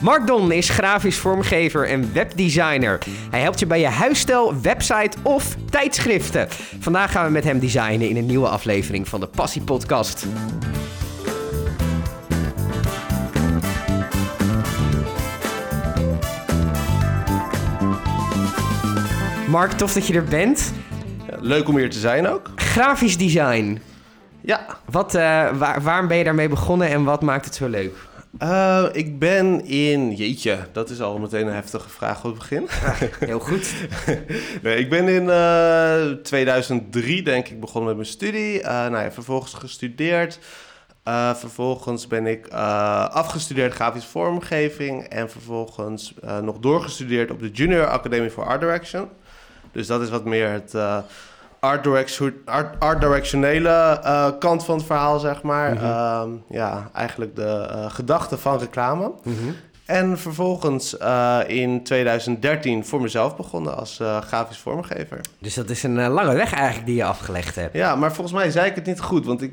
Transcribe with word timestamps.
Mark 0.00 0.26
Don 0.26 0.52
is 0.52 0.68
grafisch 0.68 1.16
vormgever 1.16 1.88
en 1.88 2.12
webdesigner. 2.12 2.98
Hij 3.30 3.40
helpt 3.40 3.58
je 3.58 3.66
bij 3.66 3.80
je 3.80 3.86
huisstijl, 3.86 4.60
website 4.60 5.16
of 5.22 5.56
tijdschriften. 5.70 6.48
Vandaag 6.80 7.10
gaan 7.10 7.24
we 7.24 7.30
met 7.30 7.44
hem 7.44 7.58
designen 7.58 8.08
in 8.08 8.16
een 8.16 8.26
nieuwe 8.26 8.48
aflevering 8.48 9.08
van 9.08 9.20
de 9.20 9.26
Passie 9.26 9.62
Podcast. 9.62 10.26
Mark, 19.48 19.72
tof 19.72 19.92
dat 19.92 20.06
je 20.06 20.14
er 20.14 20.24
bent. 20.24 20.72
Leuk 21.40 21.68
om 21.68 21.76
hier 21.76 21.90
te 21.90 21.98
zijn 21.98 22.28
ook. 22.28 22.50
Grafisch 22.56 23.18
design. 23.18 23.80
Ja. 24.40 24.66
Wat, 24.90 25.14
uh, 25.14 25.20
waar, 25.52 25.82
waarom 25.82 26.08
ben 26.08 26.16
je 26.16 26.24
daarmee 26.24 26.48
begonnen 26.48 26.88
en 26.88 27.04
wat 27.04 27.22
maakt 27.22 27.44
het 27.44 27.54
zo 27.54 27.68
leuk? 27.68 28.08
Uh, 28.38 28.86
ik 28.92 29.18
ben 29.18 29.64
in... 29.64 30.14
Jeetje, 30.14 30.58
dat 30.72 30.90
is 30.90 31.00
al 31.00 31.18
meteen 31.18 31.46
een 31.46 31.54
heftige 31.54 31.88
vraag 31.88 32.24
op 32.24 32.24
het 32.24 32.38
begin. 32.38 32.66
Heel 33.18 33.38
goed. 33.38 33.74
nee, 34.62 34.76
ik 34.76 34.90
ben 34.90 35.08
in 35.08 35.24
uh, 35.24 36.22
2003 36.22 37.22
denk 37.22 37.48
ik 37.48 37.60
begonnen 37.60 37.88
met 37.88 37.96
mijn 37.96 38.08
studie. 38.08 38.62
nou 38.62 38.98
ja, 38.98 39.12
vervolgens 39.12 39.54
gestudeerd. 39.54 40.38
vervolgens 41.34 42.06
ben 42.06 42.26
ik 42.26 42.48
afgestudeerd 42.48 43.74
grafische 43.74 44.08
vormgeving. 44.08 45.04
En 45.04 45.30
vervolgens 45.30 46.14
nog 46.42 46.58
doorgestudeerd 46.58 47.30
op 47.30 47.40
de 47.40 47.50
Junior 47.50 47.86
Academy 47.86 48.30
for 48.30 48.44
Art 48.44 48.60
Direction. 48.60 49.08
Dus 49.72 49.86
dat 49.86 50.00
is 50.00 50.10
wat 50.10 50.24
meer 50.24 50.48
het 50.48 50.74
uh, 50.74 50.98
art, 51.60 51.86
art, 52.78 53.00
directionele 53.00 54.00
eh, 54.02 54.28
kant 54.38 54.64
van 54.64 54.76
het 54.76 54.86
verhaal, 54.86 55.18
zeg 55.18 55.42
maar. 55.42 55.74
Mhm. 55.74 55.84
Ehm, 55.84 56.30
ja, 56.48 56.90
eigenlijk 56.92 57.36
de 57.36 57.68
uh, 57.70 57.90
gedachte 57.90 58.38
van 58.38 58.58
reclame. 58.58 59.12
Mhm. 59.22 59.36
En 59.84 60.18
vervolgens 60.18 60.96
eh, 60.96 61.38
in 61.46 61.82
2013 61.82 62.84
voor 62.84 63.00
mezelf 63.00 63.36
begonnen 63.36 63.76
als 63.76 64.00
grafisch 64.20 64.58
vormgever. 64.58 65.20
Dus 65.38 65.54
dat 65.54 65.70
is 65.70 65.82
een 65.82 66.08
lange 66.08 66.34
weg 66.34 66.54
eigenlijk 66.54 66.86
die 66.86 66.96
je 66.96 67.04
afgelegd 67.04 67.54
hebt. 67.54 67.74
Ja, 67.74 67.96
maar 67.96 68.12
volgens 68.12 68.36
mij 68.36 68.50
zei 68.50 68.66
ik 68.66 68.74
het 68.74 68.86
niet 68.86 69.00
goed. 69.00 69.26
Want 69.26 69.42
ik, 69.42 69.52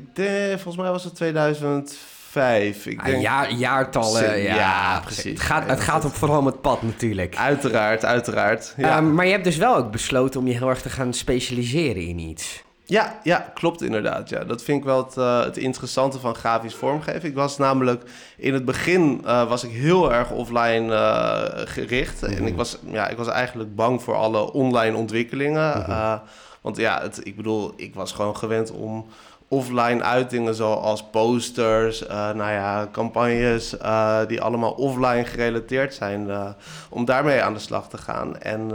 volgens 0.54 0.76
mij 0.76 0.90
was 0.90 1.04
het 1.04 1.14
2000 1.14 1.96
2005. 2.38 2.86
Ik 2.86 2.98
ah, 2.98 3.04
denk, 3.04 3.58
jaartallen, 3.58 4.38
ja, 4.38 5.00
precies. 5.04 5.24
Het 5.24 5.40
gaat, 5.40 5.66
het 5.66 5.80
gaat 5.80 6.04
op 6.04 6.14
vooral 6.14 6.38
om 6.38 6.46
het 6.46 6.60
pad 6.60 6.82
natuurlijk. 6.82 7.36
Uiteraard, 7.36 8.04
uiteraard. 8.04 8.74
Ja. 8.76 8.96
Ehm, 8.96 9.14
maar 9.14 9.26
je 9.26 9.32
hebt 9.32 9.44
dus 9.44 9.56
wel 9.56 9.76
ook 9.76 9.90
besloten 9.90 10.40
om 10.40 10.46
je 10.46 10.54
heel 10.54 10.68
erg 10.68 10.80
te 10.80 10.90
gaan 10.90 11.12
specialiseren 11.12 12.02
in 12.02 12.18
iets. 12.18 12.62
Ja, 12.88 13.18
ja, 13.22 13.50
klopt 13.54 13.82
inderdaad. 13.82 14.28
Ja. 14.28 14.44
Dat 14.44 14.62
vind 14.62 14.78
ik 14.78 14.84
wel 14.84 15.04
het, 15.04 15.16
eh, 15.16 15.44
het 15.44 15.56
interessante 15.56 16.18
van 16.18 16.34
grafisch 16.34 16.74
vormgeven. 16.74 17.28
Ik 17.28 17.34
was 17.34 17.58
namelijk 17.58 18.10
in 18.36 18.54
het 18.54 18.64
begin 18.64 19.20
eh, 19.24 19.48
was 19.48 19.64
ik 19.64 19.70
heel 19.70 20.12
erg 20.12 20.30
offline 20.30 20.94
eh, 20.94 21.66
gericht. 21.66 22.22
En 22.22 22.32
ik 22.32 22.40
mhm. 22.40 22.54
was, 22.54 22.78
ja, 22.90 23.08
ik 23.08 23.16
was 23.16 23.28
eigenlijk 23.28 23.74
bang 23.74 24.02
voor 24.02 24.14
alle 24.14 24.52
online 24.52 24.96
ontwikkelingen. 24.96 25.78
Mhm. 25.78 26.18
Want 26.60 26.76
ja, 26.76 27.00
het, 27.02 27.20
ik 27.22 27.36
bedoel, 27.36 27.72
ik 27.76 27.94
was 27.94 28.12
gewoon 28.12 28.36
gewend 28.36 28.70
om 28.70 29.06
offline 29.48 30.02
uitingen 30.02 30.54
zoals 30.54 31.04
posters, 31.10 32.02
uh, 32.02 32.08
nou 32.10 32.52
ja, 32.52 32.88
campagnes 32.92 33.74
uh, 33.82 34.18
die 34.26 34.40
allemaal 34.40 34.70
offline 34.70 35.24
gerelateerd 35.24 35.94
zijn, 35.94 36.26
uh, 36.26 36.48
om 36.90 37.04
daarmee 37.04 37.42
aan 37.42 37.54
de 37.54 37.60
slag 37.60 37.88
te 37.88 37.98
gaan. 37.98 38.38
En 38.38 38.70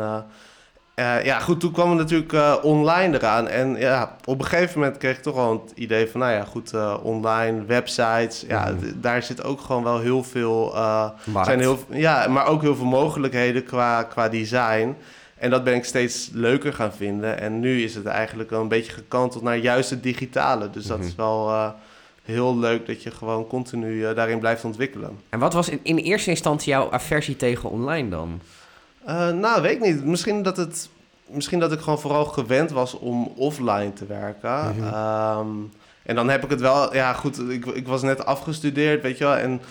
ja, 1.24 1.40
goed, 1.40 1.60
toen 1.60 1.72
kwam 1.72 1.90
we 1.90 1.96
natuurlijk 1.96 2.64
online 2.64 3.18
eraan. 3.18 3.48
En 3.48 3.76
ja, 3.76 4.16
op 4.26 4.40
een 4.40 4.46
gegeven 4.46 4.80
moment 4.80 4.98
kreeg 4.98 5.18
ik 5.18 5.24
toch 5.24 5.36
al 5.36 5.52
het 5.52 5.78
idee 5.78 6.10
van, 6.10 6.20
nou 6.20 6.32
ja, 6.32 6.44
goed, 6.44 6.74
online, 7.02 7.66
websites, 7.66 8.44
ja, 8.48 8.70
mm. 8.72 9.02
daar 9.02 9.24
zit 9.24 9.44
ook 9.44 9.62
gewoon 9.62 9.84
wel 9.84 10.00
heel 10.00 10.24
veel, 10.24 10.76
zijn 11.44 11.60
heel, 11.60 11.80
ja, 11.90 12.28
maar 12.28 12.46
ook 12.46 12.62
heel 12.62 12.76
veel 12.76 12.86
mogelijkheden 12.86 13.64
qua, 13.64 14.04
qua 14.04 14.30
design. 14.30 14.96
En 15.44 15.50
dat 15.50 15.64
ben 15.64 15.76
ik 15.76 15.86
steeds 15.86 16.30
leuker 16.34 16.74
gaan 16.74 16.94
vinden. 16.94 17.40
En 17.40 17.60
nu 17.60 17.84
is 17.84 17.96
het 17.96 18.06
eigenlijk 18.06 18.50
wel 18.50 18.62
een 18.62 18.68
beetje 18.68 18.92
gekanteld 18.92 19.44
naar 19.44 19.58
juist 19.58 19.90
het 19.90 20.04
digitale. 20.04 20.70
Dus 20.70 20.86
dat 20.86 20.98
mm 20.98 21.04
-hmm. 21.04 21.12
is 21.12 21.16
wel 21.16 21.50
uh, 21.50 21.70
heel 22.24 22.58
leuk 22.58 22.86
dat 22.88 23.04
je 23.04 23.12
gewoon 23.12 23.48
continu 23.48 23.94
uh, 23.94 24.16
daarin 24.16 24.40
blijft 24.40 24.64
ontwikkelen. 24.64 25.20
En 25.30 25.40
wat 25.40 25.54
was 25.54 25.70
in, 25.70 25.80
in 25.84 25.98
eerste 25.98 26.30
instantie 26.30 26.72
jouw 26.72 26.92
aversie 26.92 27.36
tegen 27.36 27.70
online 27.70 28.10
dan? 28.10 28.42
Uh, 29.08 29.30
nou, 29.30 29.62
weet 29.62 29.72
ik 29.72 29.82
niet. 29.82 30.06
Misschien 30.06 30.44
dat, 30.44 30.58
het, 30.58 30.90
misschien 31.26 31.60
dat 31.60 31.72
ik 31.72 31.80
gewoon 31.80 32.00
vooral 32.00 32.26
gewend 32.26 32.72
was 32.72 32.94
om 33.00 33.32
offline 33.36 33.94
te 33.94 34.06
werken. 34.06 34.76
Mm 34.76 34.84
-hmm. 34.84 35.40
um, 35.40 35.72
en 36.04 36.16
dan 36.16 36.30
heb 36.30 36.44
ik 36.44 36.50
het 36.50 36.62
wel... 36.62 36.96
Ja, 36.96 37.14
goed, 37.14 37.50
ik, 37.50 37.66
ik 37.66 37.88
was 37.88 38.02
net 38.02 38.26
afgestudeerd, 38.26 39.02
weet 39.02 39.18
je 39.18 39.24
wel. 39.24 39.36
En 39.36 39.62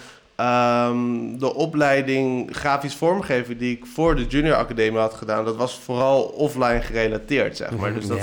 Um, 0.43 1.39
de 1.39 1.55
opleiding 1.55 2.57
grafisch 2.57 2.95
vormgeven 2.95 3.59
die 3.59 3.77
ik 3.77 3.87
voor 3.87 4.17
de 4.17 4.27
Junior 4.27 4.57
Academie 4.57 5.01
had 5.01 5.15
gedaan, 5.15 5.45
dat 5.45 5.57
was 5.57 5.79
vooral 5.79 6.23
offline 6.23 6.81
gerelateerd, 6.81 7.57
zeg 7.57 7.77
maar. 7.77 7.95
Dus 7.95 8.07
dat, 8.07 8.21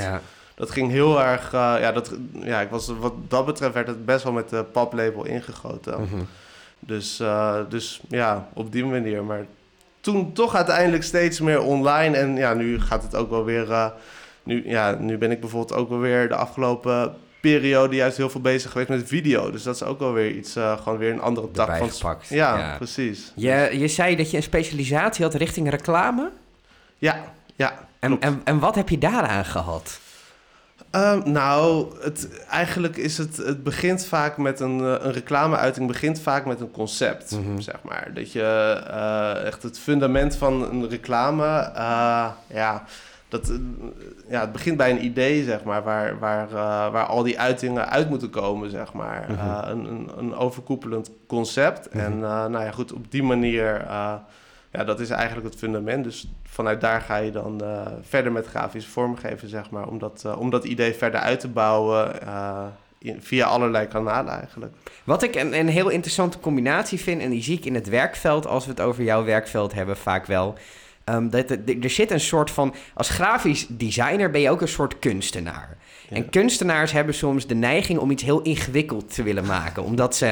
dat 0.56 0.72
ging 0.72 0.91
heel 0.91 1.22
erg. 1.22 1.53
Uh, 1.53 1.75
ja, 1.80 1.91
dat, 1.91 2.13
ja, 2.31 2.62
ik 2.62 2.69
was, 2.69 2.91
wat 3.00 3.13
dat 3.28 3.46
betreft 3.46 3.74
werd 3.74 3.88
het 3.88 4.06
best 4.06 4.24
wel 4.24 4.34
met 4.34 4.50
de 4.50 4.63
paplabel 4.63 5.25
ingegoten. 5.25 6.00
Mm 6.00 6.07
-hmm. 6.09 6.28
Dus, 6.80 7.19
uh, 7.19 7.56
dus 7.69 8.02
ja, 8.07 8.47
op 8.53 8.72
die 8.72 8.86
manier. 8.86 9.24
Maar 9.24 9.46
toen 10.01 10.34
toch 10.34 10.56
uiteindelijk 10.56 11.03
steeds 11.03 11.40
meer 11.40 11.62
online. 11.62 12.18
En 12.18 12.36
ja, 12.36 12.53
nu 12.53 12.81
gaat 12.81 13.03
het 13.03 13.16
ook 13.16 13.30
wel 13.30 13.46
weer. 13.46 13.69
Uh, 13.69 13.88
nu, 14.44 14.69
ja, 14.69 14.97
nu 15.00 15.18
ben 15.18 15.31
ik 15.31 15.40
bijvoorbeeld 15.40 15.80
ook 15.80 15.90
wel 15.90 16.00
weer 16.00 16.28
de 16.28 16.36
afgelopen 16.36 17.16
periode 17.39 17.95
juist 17.95 18.17
heel 18.17 18.29
veel 18.29 18.41
bezig 18.41 18.72
geweest 18.72 18.89
met 18.89 19.07
video. 19.07 19.51
Dus 19.51 19.63
dat 19.63 19.75
is 19.75 19.83
ook 19.83 20.00
wel 20.00 20.13
weer 20.13 20.31
iets, 20.31 20.57
uh, 20.57 20.77
gewoon 20.81 20.97
weer 20.97 21.11
een 21.11 21.22
andere 21.22 21.51
tak 21.51 21.77
van... 21.77 21.91
Gepakt. 21.91 22.27
Ja, 22.27 22.57
ja, 22.57 22.75
precies. 22.77 23.31
Je, 23.35 23.69
je 23.73 23.88
zei 23.88 24.16
dat 24.16 24.31
je 24.31 24.38
een 24.38 24.44
specialisatie 24.44 25.23
had 25.23 25.33
richting 25.33 25.69
reclame? 25.69 26.29
Ja, 26.97 27.23
ja. 27.55 27.88
En, 28.00 28.19
en, 28.19 28.41
en 28.44 28.59
wat 28.59 28.75
heb 28.75 28.89
je 28.89 28.97
daaraan 28.97 29.45
gehad? 29.45 30.00
Um, 30.91 31.31
nou, 31.31 31.88
het, 32.01 32.44
eigenlijk 32.50 32.97
is 32.97 33.17
het, 33.17 33.38
het 33.38 33.63
begint 33.63 34.06
vaak 34.06 34.38
met 34.38 34.59
een, 34.59 34.79
een 34.79 35.11
reclameuiting, 35.11 35.88
begint 35.88 36.21
vaak 36.21 36.45
met 36.45 36.59
een 36.59 36.71
concept, 36.71 37.31
mm 37.31 37.44
-hmm. 37.44 37.61
zeg 37.61 37.75
maar. 37.81 38.11
Dat 38.13 38.31
je 38.31 38.81
uh, 38.89 39.45
echt 39.45 39.63
het 39.63 39.79
fundament 39.79 40.35
van 40.35 40.69
een 40.69 40.89
reclame, 40.89 41.71
uh, 41.75 42.27
ja, 42.47 42.83
dat, 43.29 43.51
ja, 44.29 44.40
het 44.40 44.51
begint 44.51 44.78
bij 44.78 44.90
een 44.90 45.03
idee, 45.06 45.44
zeg 45.44 45.63
maar, 45.63 45.84
waar, 45.84 46.19
waar, 46.19 46.47
uh, 46.47 46.91
waar 46.91 47.06
al 47.06 47.23
die 47.23 47.40
uitingen 47.40 47.90
uit 47.90 48.09
moeten 48.09 48.29
komen, 48.29 48.69
zeg 48.69 48.94
maar. 48.94 49.25
Mm 49.29 49.35
-hmm. 49.35 49.47
uh, 49.47 49.62
een, 49.67 49.85
een, 49.85 50.09
een, 50.17 50.35
overkoepelend 50.35 51.12
concept. 51.28 51.94
Mm 51.94 52.00
-hmm. 52.00 52.12
En 52.12 52.18
uh, 52.19 52.45
nou 52.45 52.63
ja, 52.63 52.72
goed, 52.72 52.94
op 52.94 53.12
die 53.12 53.23
manier, 53.23 53.85
ja, 54.72 54.84
dat 54.85 55.00
is 55.00 55.09
eigenlijk 55.09 55.47
het 55.47 55.57
fundament. 55.57 56.03
Dus 56.03 56.31
vanuit 56.44 56.81
daar 56.81 57.01
ga 57.01 57.18
je 57.18 57.31
dan 57.31 57.62
verder 58.01 58.31
met 58.31 58.47
grafisch 58.47 58.88
vormgeven, 58.88 59.50
zeg 59.50 59.69
maar, 59.69 59.88
om 59.88 60.00
dat, 60.00 60.35
om 60.38 60.50
dat 60.50 60.66
idee 60.66 60.94
verder 60.94 61.19
uit 61.19 61.39
te 61.39 61.47
bouwen. 61.47 62.12
In, 63.01 63.22
via 63.22 63.45
allerlei 63.45 63.88
kanalen 63.88 64.34
eigenlijk. 64.34 64.73
Wat 65.03 65.23
ik 65.23 65.35
een, 65.35 65.59
een 65.59 65.68
heel 65.68 65.89
interessante 65.89 66.39
combinatie 66.39 67.00
vind, 67.00 67.22
en 67.22 67.29
die 67.29 67.44
zie 67.44 67.57
ik 67.57 67.66
in 67.66 67.75
het 67.75 67.89
werkveld, 67.89 68.47
als 68.47 68.66
we 68.66 68.72
het 68.72 68.81
over 68.81 69.03
jouw 69.03 69.23
werkveld 69.23 69.73
hebben, 69.73 69.97
vaak 69.97 70.25
wel. 70.25 70.57
Um, 71.09 71.30
dat, 71.30 71.50
er 71.81 71.90
zit 71.90 72.12
een 72.12 72.20
soort 72.20 72.52
van. 72.52 72.75
Als 72.94 73.09
grafisch 73.09 73.68
designer 73.70 74.31
ben 74.31 74.42
je 74.42 74.50
ook 74.50 74.62
een 74.62 74.68
soort 74.68 75.00
kunstenaar. 75.00 75.78
Ja. 76.09 76.16
En 76.16 76.29
kunstenaars 76.29 76.91
hebben 76.91 77.13
soms 77.13 77.47
de 77.47 77.55
neiging 77.55 78.00
om 78.00 78.11
iets 78.11 78.23
heel 78.23 78.41
ingewikkeld 78.41 79.13
te 79.13 79.23
willen 79.23 79.45
maken. 79.45 79.83
Omdat 79.83 80.16
ze, 80.16 80.25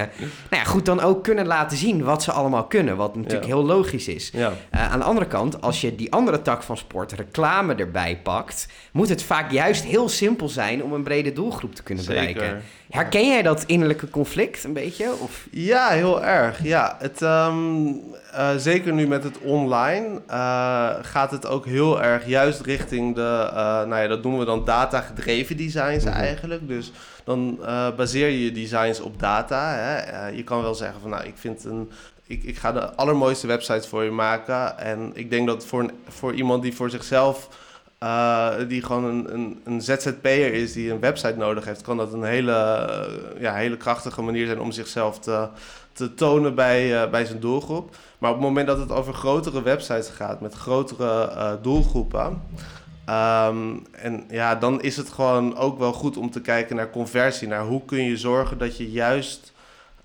nou 0.49 0.63
ja, 0.63 0.63
goed, 0.63 0.85
dan 0.85 0.99
ook 0.99 1.23
kunnen 1.23 1.45
laten 1.45 1.77
zien 1.77 2.03
wat 2.03 2.23
ze 2.23 2.31
allemaal 2.31 2.65
kunnen. 2.65 2.97
Wat 2.97 3.15
natuurlijk 3.15 3.45
ja. 3.45 3.55
heel 3.55 3.65
logisch 3.65 4.07
is. 4.07 4.29
Ja. 4.33 4.53
Uh, 4.73 4.91
aan 4.91 4.99
de 4.99 5.05
andere 5.05 5.27
kant, 5.27 5.61
als 5.61 5.81
je 5.81 5.95
die 5.95 6.11
andere 6.11 6.41
tak 6.41 6.63
van 6.63 6.77
sport, 6.77 7.11
reclame, 7.11 7.75
erbij 7.75 8.19
pakt, 8.23 8.67
moet 8.91 9.09
het 9.09 9.23
vaak 9.23 9.51
juist 9.51 9.83
heel 9.83 10.09
simpel 10.09 10.49
zijn 10.49 10.83
om 10.83 10.93
een 10.93 11.03
brede 11.03 11.33
doelgroep 11.33 11.75
te 11.75 11.83
kunnen 11.83 12.03
Zeker. 12.03 12.33
bereiken. 12.33 12.63
Herken 12.89 13.27
jij 13.27 13.41
dat 13.41 13.63
innerlijke 13.63 14.09
conflict 14.09 14.63
een 14.63 14.73
beetje? 14.73 15.11
Of? 15.19 15.47
Ja, 15.51 15.89
heel 15.89 16.23
erg. 16.23 16.63
Ja, 16.63 16.95
het, 16.99 17.21
um, 17.21 17.87
uh, 18.33 18.49
zeker 18.57 18.93
nu 18.93 19.07
met 19.07 19.23
het 19.23 19.39
online 19.39 20.21
uh, 20.29 20.89
gaat 21.01 21.31
het 21.31 21.47
ook 21.47 21.65
heel 21.65 22.01
erg 22.01 22.27
juist 22.27 22.61
richting 22.61 23.15
de, 23.15 23.49
nou 23.87 23.95
ja, 24.01 24.07
dat 24.07 24.23
noemen 24.23 24.39
we 24.39 24.45
dan 24.45 24.65
designs 25.55 26.03
mm 26.03 26.11
-hmm. 26.11 26.19
eigenlijk. 26.19 26.67
Dus 26.67 26.91
dan 27.23 27.59
baseer 27.95 28.27
je 28.27 28.43
je 28.43 28.51
designs 28.51 28.99
op 28.99 29.19
data. 29.19 29.73
Hè. 29.73 30.27
je 30.27 30.43
kan 30.43 30.61
wel 30.61 30.75
zeggen 30.75 31.01
van, 31.01 31.09
nou, 31.09 31.25
ik 31.25 31.37
vind 31.37 31.63
een, 31.63 31.91
ik, 32.27 32.43
ik 32.43 32.57
ga 32.57 32.71
de 32.71 32.95
allermooiste 32.95 33.47
websites 33.47 33.87
voor 33.87 34.03
je 34.03 34.11
maken. 34.11 34.77
En 34.77 35.11
ik 35.13 35.29
denk 35.29 35.47
dat 35.47 35.65
voor, 35.65 35.79
een, 35.79 35.91
voor 36.07 36.33
iemand 36.33 36.63
die 36.63 36.75
voor 36.75 36.89
zichzelf 36.89 37.49
uh, 38.03 38.49
die 38.67 38.83
gewoon 38.83 39.03
een, 39.03 39.33
een, 39.33 39.61
een 39.63 39.81
ZZP'er 39.81 40.53
is 40.53 40.73
die 40.73 40.91
een 40.91 40.99
website 40.99 41.37
nodig 41.37 41.65
heeft, 41.65 41.81
kan 41.81 41.97
dat 41.97 42.13
een 42.13 42.23
hele, 42.23 42.79
ja, 43.39 43.53
hele 43.53 43.77
krachtige 43.77 44.21
manier 44.21 44.45
zijn 44.45 44.59
om 44.59 44.71
zichzelf 44.71 45.19
te, 45.19 45.47
te 45.93 46.13
tonen 46.13 46.55
bij, 46.55 47.03
uh, 47.03 47.09
bij 47.09 47.25
zijn 47.25 47.39
doelgroep. 47.39 47.95
Maar 48.17 48.29
op 48.29 48.35
het 48.35 48.45
moment 48.45 48.67
dat 48.67 48.79
het 48.79 48.91
over 48.91 49.13
grotere 49.13 49.61
websites 49.61 50.09
gaat 50.09 50.41
met 50.41 50.53
grotere 50.53 51.59
doelgroepen. 51.61 52.41
Um, 53.09 53.85
en 53.91 54.23
ja, 54.29 54.55
dan 54.55 54.81
is 54.81 54.97
het 54.97 55.09
gewoon 55.09 55.57
ook 55.57 55.77
wel 55.79 55.93
goed 55.93 56.17
om 56.17 56.31
te 56.31 56.41
kijken 56.41 56.75
naar 56.75 56.89
conversie. 56.89 57.47
Naar 57.47 57.63
hoe 57.65 57.85
kun 57.85 58.03
je 58.03 58.17
zorgen 58.17 58.57
dat 58.57 58.77
je 58.77 58.91
juist 58.91 59.53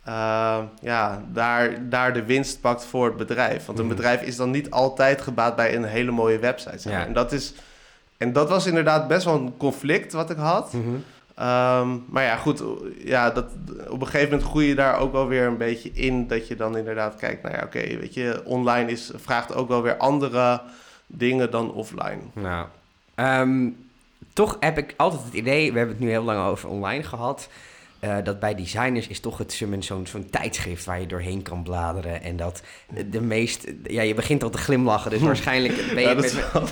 eh, 0.05 0.59
ja, 0.81 1.23
daar, 1.33 1.89
daar 1.89 2.13
de 2.13 2.25
winst 2.25 2.61
pakt 2.61 2.85
voor 2.85 3.07
het 3.07 3.17
bedrijf. 3.17 3.67
Want 3.67 3.79
een 3.79 3.87
Mhm. 3.87 3.95
bedrijf 3.95 4.23
is 4.23 4.37
dan 4.37 4.51
niet 4.51 4.71
altijd 4.71 5.21
gebaat 5.21 5.57
bij 5.57 5.75
een 5.77 5.85
hele 5.85 6.11
mooie 6.11 6.39
website. 6.39 6.79
zeg 6.79 6.93
maar. 6.93 7.01
Ja. 7.01 7.07
En, 7.07 7.13
dat 7.13 7.33
is, 7.33 7.55
en 8.17 8.33
dat 8.33 8.49
was 8.49 8.67
inderdaad 8.67 9.09
best 9.09 9.25
wel 9.25 9.35
een 9.35 9.57
conflict 9.57 10.13
wat 10.13 10.31
ik 10.31 10.37
had. 10.37 10.73
Mhm. 10.73 10.87
Ehm, 11.35 11.89
maar 12.09 12.23
ja, 12.25 12.37
goed, 12.37 12.63
ja, 13.05 13.31
dat, 13.31 13.45
op 13.89 14.01
een 14.01 14.07
gegeven 14.07 14.31
moment 14.31 14.49
groei 14.49 14.67
je 14.67 14.75
daar 14.75 14.99
ook 14.99 15.13
wel 15.13 15.27
weer 15.27 15.47
een 15.47 15.57
beetje 15.57 15.91
in. 15.93 16.27
Dat 16.27 16.49
je 16.49 16.57
dan 16.57 16.77
inderdaad 16.77 17.17
kijkt, 17.17 17.43
nou 17.43 17.55
ja, 17.55 17.63
oké, 17.65 17.79
weet 17.79 18.15
je, 18.15 18.43
online 18.45 18.91
is, 18.91 19.11
vraagt 19.17 19.55
ook 19.55 19.69
wel 19.69 19.83
weer 19.83 19.97
andere 19.97 20.61
dingen 21.07 21.51
dan 21.51 21.73
offline. 21.73 22.19
Nou, 22.33 22.67
ehm, 23.27 23.69
toch 24.33 24.57
heb 24.61 24.79
ik 24.79 24.95
altijd 24.97 25.25
het 25.25 25.35
idee, 25.35 25.73
we 25.73 25.79
hebben 25.79 25.97
het 25.97 26.05
nu 26.05 26.11
heel 26.11 26.23
lang 26.23 26.47
over 26.47 26.69
online 26.69 27.03
gehad, 27.03 27.49
eh, 28.01 28.17
dat 28.25 28.41
bij 28.41 28.55
designers 28.55 29.07
is 29.09 29.21
toch 29.21 29.39
het 29.39 29.53
zo'n 29.53 29.83
zo'n 30.07 30.27
tijdschrift 30.31 30.85
waar 30.85 31.01
je 31.01 31.07
doorheen 31.07 31.43
kan 31.43 31.63
bladeren 31.63 32.23
en 32.23 32.37
dat 32.37 32.63
de 33.11 33.21
meest, 33.21 33.67
ja, 33.85 34.03
je 34.03 34.15
begint 34.15 34.43
al 34.43 34.51
te 34.51 34.59
glimlachen, 34.59 35.11
dus 35.11 35.21
waarschijnlijk 35.21 35.75
ben 35.95 36.03
je 36.03 36.09
Ja, 36.09 36.15
met- 36.15 36.53
wel- 36.53 36.63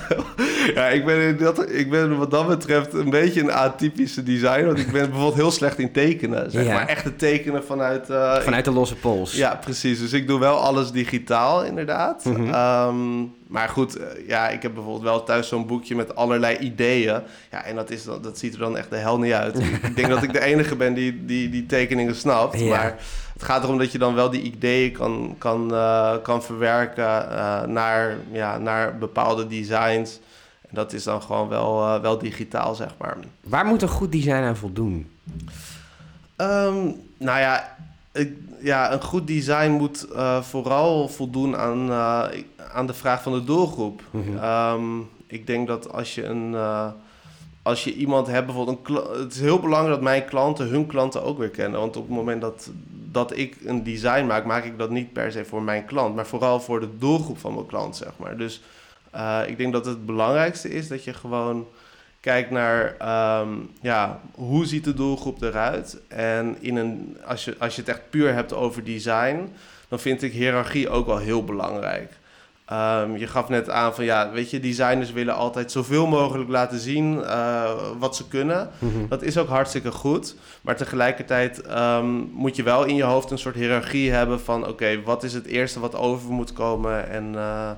ja 0.75 0.87
ik, 0.87 1.05
ben 1.05 1.37
dat, 1.37 1.69
ik 1.71 1.89
ben 1.89 2.17
wat 2.17 2.31
dat 2.31 2.47
betreft 2.47 2.93
een 2.93 3.09
beetje 3.09 3.41
een 3.41 3.51
atypische 3.51 4.23
designer. 4.23 4.65
Want 4.65 4.79
ik 4.79 4.91
ben 4.91 5.01
bijvoorbeeld 5.09 5.35
heel 5.35 5.51
slecht 5.51 5.79
in 5.79 5.91
tekenen. 5.91 6.51
Zeg 6.51 6.65
Ja. 6.65 6.73
maar 6.73 6.87
echt 6.87 7.03
het 7.03 7.19
tekenen 7.19 7.63
vanuit... 7.63 8.09
eh, 8.09 8.35
vanuit 8.39 8.65
de 8.65 8.71
losse 8.71 8.95
pols. 8.95 9.35
Ja, 9.35 9.55
precies. 9.55 9.99
Dus 9.99 10.13
ik 10.13 10.27
doe 10.27 10.39
wel 10.39 10.57
alles 10.57 10.91
digitaal, 10.91 11.63
inderdaad. 11.63 12.25
Ehm, 12.25 13.23
maar 13.51 13.69
goed, 13.69 13.95
eh, 13.95 14.27
ja, 14.27 14.49
ik 14.49 14.61
heb 14.61 14.73
bijvoorbeeld 14.73 15.03
wel 15.03 15.23
thuis 15.23 15.47
zo'n 15.47 15.65
boekje 15.65 15.95
met 15.95 16.15
allerlei 16.15 16.57
ideeën. 16.57 17.21
Ja, 17.51 17.63
en 17.63 17.75
dat, 17.75 17.89
is, 17.89 18.03
dat 18.03 18.37
ziet 18.37 18.53
er 18.53 18.59
dan 18.59 18.77
echt 18.77 18.89
de 18.89 18.95
hel 18.95 19.19
niet 19.19 19.33
uit. 19.33 19.59
ik 19.89 19.95
denk 19.95 20.07
dat 20.07 20.23
ik 20.23 20.33
de 20.33 20.41
enige 20.41 20.75
ben 20.75 20.93
die 20.93 21.25
die, 21.25 21.49
die 21.49 21.65
tekeningen 21.65 22.15
snapt. 22.15 22.59
Ja. 22.59 22.69
Maar 22.69 22.97
het 23.33 23.43
gaat 23.43 23.63
erom 23.63 23.77
dat 23.77 23.91
je 23.91 23.97
dan 23.97 24.15
wel 24.15 24.29
die 24.29 24.41
ideeën 24.41 24.91
kan, 24.91 25.35
kan, 25.37 25.73
eh, 25.73 26.15
kan 26.23 26.43
verwerken 26.43 27.31
eh, 27.31 27.63
naar, 27.63 28.17
ja, 28.31 28.57
naar 28.57 28.97
bepaalde 28.97 29.47
designs. 29.47 30.19
En 30.61 30.75
dat 30.75 30.93
is 30.93 31.03
dan 31.03 31.21
gewoon 31.21 31.47
wel, 31.47 32.01
wel 32.01 32.17
digitaal, 32.17 32.75
zeg 32.75 32.89
maar. 32.97 33.17
Waar 33.41 33.65
moet 33.65 33.81
een 33.81 33.87
goed 33.87 34.11
design 34.11 34.43
aan 34.43 34.55
voldoen? 34.55 35.11
Ehm, 36.35 36.91
nou 37.17 37.39
ja, 37.39 37.77
ik, 38.11 38.33
ja, 38.59 38.93
een 38.93 39.01
goed 39.01 39.27
design 39.27 39.69
moet 39.71 40.03
eh, 40.03 40.41
vooral 40.41 41.07
voldoen 41.07 41.57
aan, 41.57 41.89
eh, 41.89 42.43
aan 42.73 42.87
de 42.87 42.93
vraag 42.93 43.21
van 43.21 43.31
de 43.33 43.43
doelgroep. 43.43 44.01
Mhm. 44.11 44.37
Ehm, 44.37 44.99
ik 45.27 45.47
denk 45.47 45.67
dat 45.67 45.91
als 45.93 46.15
je 46.15 46.25
een. 46.25 46.55
eh, 46.55 46.87
als 47.63 47.83
je 47.83 47.93
iemand 47.93 48.27
hebt, 48.27 48.45
bijvoorbeeld 48.45 48.87
een 48.89 49.21
Het 49.21 49.33
is 49.33 49.39
heel 49.39 49.59
belangrijk 49.59 49.93
dat 49.95 50.03
mijn 50.03 50.25
klanten 50.25 50.67
hun 50.67 50.85
klanten 50.85 51.23
ook 51.23 51.37
weer 51.37 51.49
kennen. 51.49 51.79
Want 51.79 51.95
op 51.97 52.07
het 52.07 52.15
moment 52.15 52.41
dat, 52.41 52.69
dat 53.11 53.37
ik 53.37 53.57
een 53.65 53.83
design 53.83 54.25
maak, 54.25 54.45
maak 54.45 54.63
ik 54.63 54.77
dat 54.77 54.89
niet 54.89 55.13
per 55.13 55.31
se 55.31 55.45
voor 55.45 55.61
mijn 55.61 55.85
klant, 55.85 56.15
maar 56.15 56.25
vooral 56.25 56.59
voor 56.59 56.79
de 56.79 56.97
doelgroep 56.97 57.37
van 57.37 57.53
mijn 57.53 57.65
klant, 57.65 57.95
zeg 57.95 58.11
maar. 58.17 58.37
Dus 58.37 58.61
ik 59.47 59.57
denk 59.57 59.73
dat 59.73 59.85
het 59.85 60.05
belangrijkste 60.05 60.69
is 60.69 60.87
dat 60.87 61.03
je 61.03 61.13
gewoon 61.13 61.67
kijkt 62.21 62.51
naar 62.51 62.95
ehm, 62.97 63.49
ja, 63.81 64.19
hoe 64.35 64.65
ziet 64.65 64.83
de 64.83 64.93
doelgroep 64.93 65.41
eruit. 65.41 66.01
En 66.07 66.57
in 66.59 66.75
een, 66.75 67.17
als, 67.25 67.45
je, 67.45 67.55
als 67.59 67.75
je 67.75 67.81
het 67.81 67.89
echt 67.89 68.09
puur 68.09 68.33
hebt 68.33 68.53
over 68.53 68.83
design, 68.83 69.53
dan 69.87 69.99
vind 69.99 70.21
ik 70.21 70.31
hiërarchie 70.31 70.89
ook 70.89 71.05
wel 71.05 71.17
heel 71.17 71.43
belangrijk. 71.43 72.19
Ehm, 72.65 73.15
je 73.15 73.27
gaf 73.27 73.49
net 73.49 73.69
aan 73.69 73.95
van 73.95 74.05
ja, 74.05 74.31
weet 74.31 74.49
je, 74.49 74.59
designers 74.59 75.11
willen 75.11 75.35
altijd 75.35 75.71
zoveel 75.71 76.07
mogelijk 76.07 76.49
laten 76.49 76.79
zien 76.79 77.23
eh, 77.23 77.71
wat 77.99 78.15
ze 78.15 78.27
kunnen. 78.27 78.69
Mhm. 78.79 79.07
Dat 79.09 79.21
is 79.21 79.37
ook 79.37 79.47
hartstikke 79.47 79.91
goed. 79.91 80.35
Maar 80.61 80.75
tegelijkertijd 80.75 81.61
ehm, 81.61 82.15
moet 82.31 82.55
je 82.55 82.63
wel 82.63 82.83
in 82.83 82.95
je 82.95 83.03
hoofd 83.03 83.31
een 83.31 83.37
soort 83.37 83.55
hiërarchie 83.55 84.11
hebben 84.11 84.41
van 84.41 84.67
oké, 84.67 85.01
wat 85.03 85.23
is 85.23 85.33
het 85.33 85.45
eerste 85.45 85.79
wat 85.79 85.95
over 85.95 86.31
moet 86.31 86.53
komen 86.53 87.09
en 87.09 87.35
eh, 87.35 87.71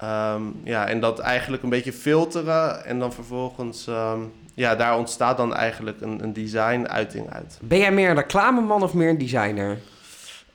ehm, 0.00 0.42
ja, 0.64 0.86
en 0.86 1.00
dat 1.00 1.18
eigenlijk 1.18 1.62
een 1.62 1.68
beetje 1.68 1.92
filteren 1.92 2.84
en 2.84 2.98
dan 2.98 3.12
vervolgens 3.12 3.86
ehm, 3.86 4.18
ja, 4.54 4.74
daar 4.76 4.96
ontstaat 4.96 5.36
dan 5.36 5.54
eigenlijk 5.54 6.00
een, 6.00 6.22
een 6.22 6.32
design-uiting 6.32 7.30
uit. 7.32 7.58
Ben 7.62 7.78
jij 7.78 7.92
meer 7.92 8.08
een 8.10 8.16
reclameman 8.16 8.82
of 8.82 8.94
meer 8.94 9.08
een 9.08 9.18
designer? 9.18 9.78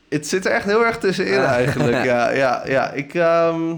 Het 0.10 0.28
zit 0.28 0.46
er 0.46 0.52
echt 0.52 0.66
heel 0.66 0.86
erg 0.86 0.98
tussenin 0.98 1.40
Ah. 1.40 1.46
eigenlijk. 1.50 2.04
Ja, 2.04 2.30
ja, 2.44 2.62
ja. 2.66 2.92
Ik, 2.92 3.14
ehm, 3.14 3.74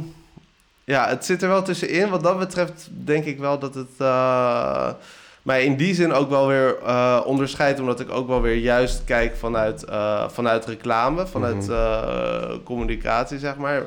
ja, 0.84 1.08
het 1.08 1.26
zit 1.26 1.42
er 1.42 1.48
wel 1.50 1.62
tussenin. 1.64 2.10
Wat 2.10 2.24
dat 2.24 2.40
betreft 2.40 2.88
denk 2.92 3.26
ik 3.26 3.40
wel 3.40 3.60
dat 3.60 3.76
het 3.76 3.90
eh, 3.98 4.90
mij 5.42 5.66
in 5.66 5.76
die 5.76 5.96
zin 5.96 6.14
ook 6.14 6.30
wel 6.30 6.48
weer 6.48 6.78
eh, 6.86 7.22
onderscheidt. 7.26 7.80
Omdat 7.80 8.00
ik 8.00 8.12
ook 8.12 8.28
wel 8.28 8.42
weer 8.42 8.56
juist 8.56 9.04
kijk 9.06 9.36
vanuit, 9.36 9.84
eh, 9.84 10.30
vanuit 10.30 10.66
reclame, 10.66 11.28
vanuit 11.28 11.68
Mhm. 11.68 12.64
communicatie, 12.64 13.40
zeg 13.40 13.56
maar. 13.56 13.82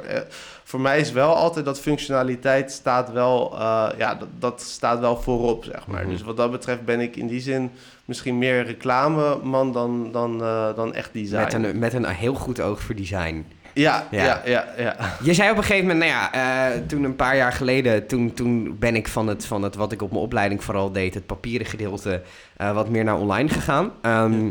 Voor 0.71 0.81
mij 0.81 1.01
is 1.01 1.13
wel 1.13 1.35
altijd 1.35 1.65
dat 1.65 1.81
functionaliteit 1.81 2.73
staat 2.73 3.13
wel, 3.13 3.59
eh, 3.59 3.89
ja, 3.99 4.15
dat, 4.15 4.29
dat 4.39 4.61
staat 4.61 5.01
wel 5.01 5.17
voorop, 5.17 5.65
zeg 5.65 5.87
maar. 5.87 6.03
Mhm. 6.03 6.11
Dus 6.11 6.23
wat 6.23 6.37
dat 6.37 6.51
betreft 6.51 6.85
ben 6.85 7.01
ik 7.01 7.17
in 7.17 7.27
die 7.27 7.41
zin 7.41 7.71
misschien 8.05 8.39
meer 8.39 8.65
reclameman 8.65 9.73
dan, 9.73 10.13
dan, 10.13 10.43
eh, 10.43 10.75
dan 10.75 10.95
echt 10.95 11.13
design. 11.13 11.43
Met 11.43 11.53
een, 11.53 11.79
met 11.79 11.93
een 11.93 12.07
heel 12.07 12.35
goed 12.35 12.61
oog 12.61 12.81
voor 12.81 12.95
design. 12.95 13.47
Ja, 13.75 14.07
Ja. 14.11 14.25
ja, 14.25 14.43
ja, 14.45 14.65
ja. 14.77 14.97
Je 15.23 15.35
zei 15.35 15.51
op 15.51 15.57
een 15.57 15.63
gegeven 15.63 15.89
moment, 15.89 16.11
nou 16.11 16.21
ja, 16.21 16.33
eh, 16.33 16.81
toen 16.87 17.05
een 17.05 17.17
paar 17.17 17.37
jaar 17.37 17.53
geleden, 17.53 18.07
toen, 18.07 18.33
toen 18.33 18.77
ben 18.79 18.97
ik 18.97 19.09
van 19.09 19.27
het, 19.27 19.47
van 19.47 19.63
het 19.63 19.75
wat 19.75 19.93
ik 19.93 20.03
op 20.03 20.11
mijn 20.11 20.23
opleiding 20.23 20.65
vooral 20.65 20.93
deed, 20.93 21.15
het 21.15 21.27
papieren 21.27 21.67
gedeelte, 21.67 22.23
wat 22.57 22.89
meer 22.89 23.05
naar 23.05 23.19
online 23.19 23.49
gegaan. 23.49 23.91
Ehm, 24.03 24.51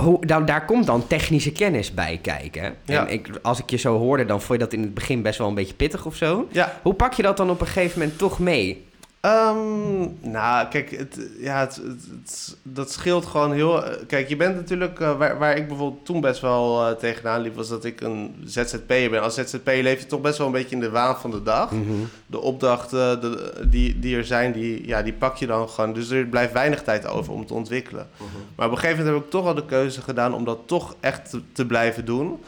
hoe, 0.00 0.26
dan, 0.26 0.44
daar 0.44 0.64
komt 0.64 0.86
dan 0.86 1.06
technische 1.06 1.52
kennis 1.52 1.94
bij 1.94 2.18
kijken. 2.22 2.74
Ja. 2.84 3.06
En 3.06 3.12
ik, 3.12 3.30
als 3.42 3.58
ik 3.58 3.70
je 3.70 3.76
zo 3.76 3.98
hoorde, 3.98 4.24
dan 4.24 4.40
vond 4.40 4.58
je 4.58 4.64
dat 4.64 4.74
in 4.74 4.82
het 4.82 4.94
begin 4.94 5.22
best 5.22 5.38
wel 5.38 5.48
een 5.48 5.54
beetje 5.54 5.74
pittig 5.74 6.06
of 6.06 6.16
zo. 6.16 6.48
Ja, 6.50 6.80
Hoe 6.82 6.94
pak 6.94 7.12
je 7.12 7.22
dat 7.22 7.36
dan 7.36 7.50
op 7.50 7.60
een 7.60 7.66
gegeven 7.66 7.98
moment 7.98 8.18
toch 8.18 8.38
mee? 8.38 8.84
Ehm, 9.22 10.00
nou, 10.30 10.68
kijk, 10.68 10.90
het, 10.90 11.18
ja, 11.38 11.60
het, 11.60 11.76
het, 11.76 12.06
het- 12.10 12.56
dat 12.62 12.90
scheelt 12.92 13.26
gewoon 13.26 13.52
heel... 13.52 13.84
eh, 13.84 14.06
Kijk, 14.06 14.28
je 14.28 14.36
bent 14.36 14.54
natuurlijk... 14.54 15.00
eh, 15.00 15.16
waar, 15.18 15.38
waar 15.38 15.56
ik 15.56 15.68
bijvoorbeeld 15.68 16.04
toen 16.04 16.20
best 16.20 16.40
wel 16.40 16.86
eh, 16.88 16.94
tegenaan 16.96 17.40
liep... 17.40 17.54
was 17.54 17.68
dat 17.68 17.84
ik 17.84 18.00
een 18.00 18.34
ZZP'er 18.44 19.10
ben. 19.10 19.22
Als 19.22 19.34
ZZP'er 19.34 19.82
leef 19.82 20.00
je 20.00 20.06
toch 20.06 20.20
best 20.20 20.38
wel 20.38 20.46
een 20.46 20.52
beetje 20.52 20.74
in 20.74 20.80
de 20.80 20.90
waan 20.90 21.16
van 21.20 21.30
de 21.30 21.42
dag. 21.42 21.70
Mhm. 21.70 21.92
De 22.26 22.40
opdrachten 22.40 23.20
de, 23.20 23.52
die, 23.68 23.98
die 23.98 24.16
er 24.16 24.24
zijn, 24.24 24.52
die, 24.52 24.86
ja, 24.86 25.02
die 25.02 25.12
pak 25.12 25.36
je 25.36 25.46
dan 25.46 25.68
gewoon. 25.68 25.92
Dus 25.92 26.10
er 26.10 26.24
blijft 26.26 26.52
weinig 26.52 26.82
tijd 26.82 27.06
over 27.06 27.32
om 27.32 27.46
te 27.46 27.54
ontwikkelen. 27.54 28.08
Maar 28.56 28.66
op 28.66 28.72
een 28.72 28.78
gegeven 28.78 28.98
moment 28.98 29.16
heb 29.16 29.24
ik 29.24 29.30
toch 29.30 29.44
wel 29.44 29.54
de 29.54 29.64
keuze 29.66 30.00
gedaan... 30.02 30.34
om 30.34 30.44
dat 30.44 30.58
toch 30.66 30.94
echt 31.00 31.30
te, 31.30 31.40
te 31.52 31.66
blijven 31.66 32.04
doen. 32.04 32.40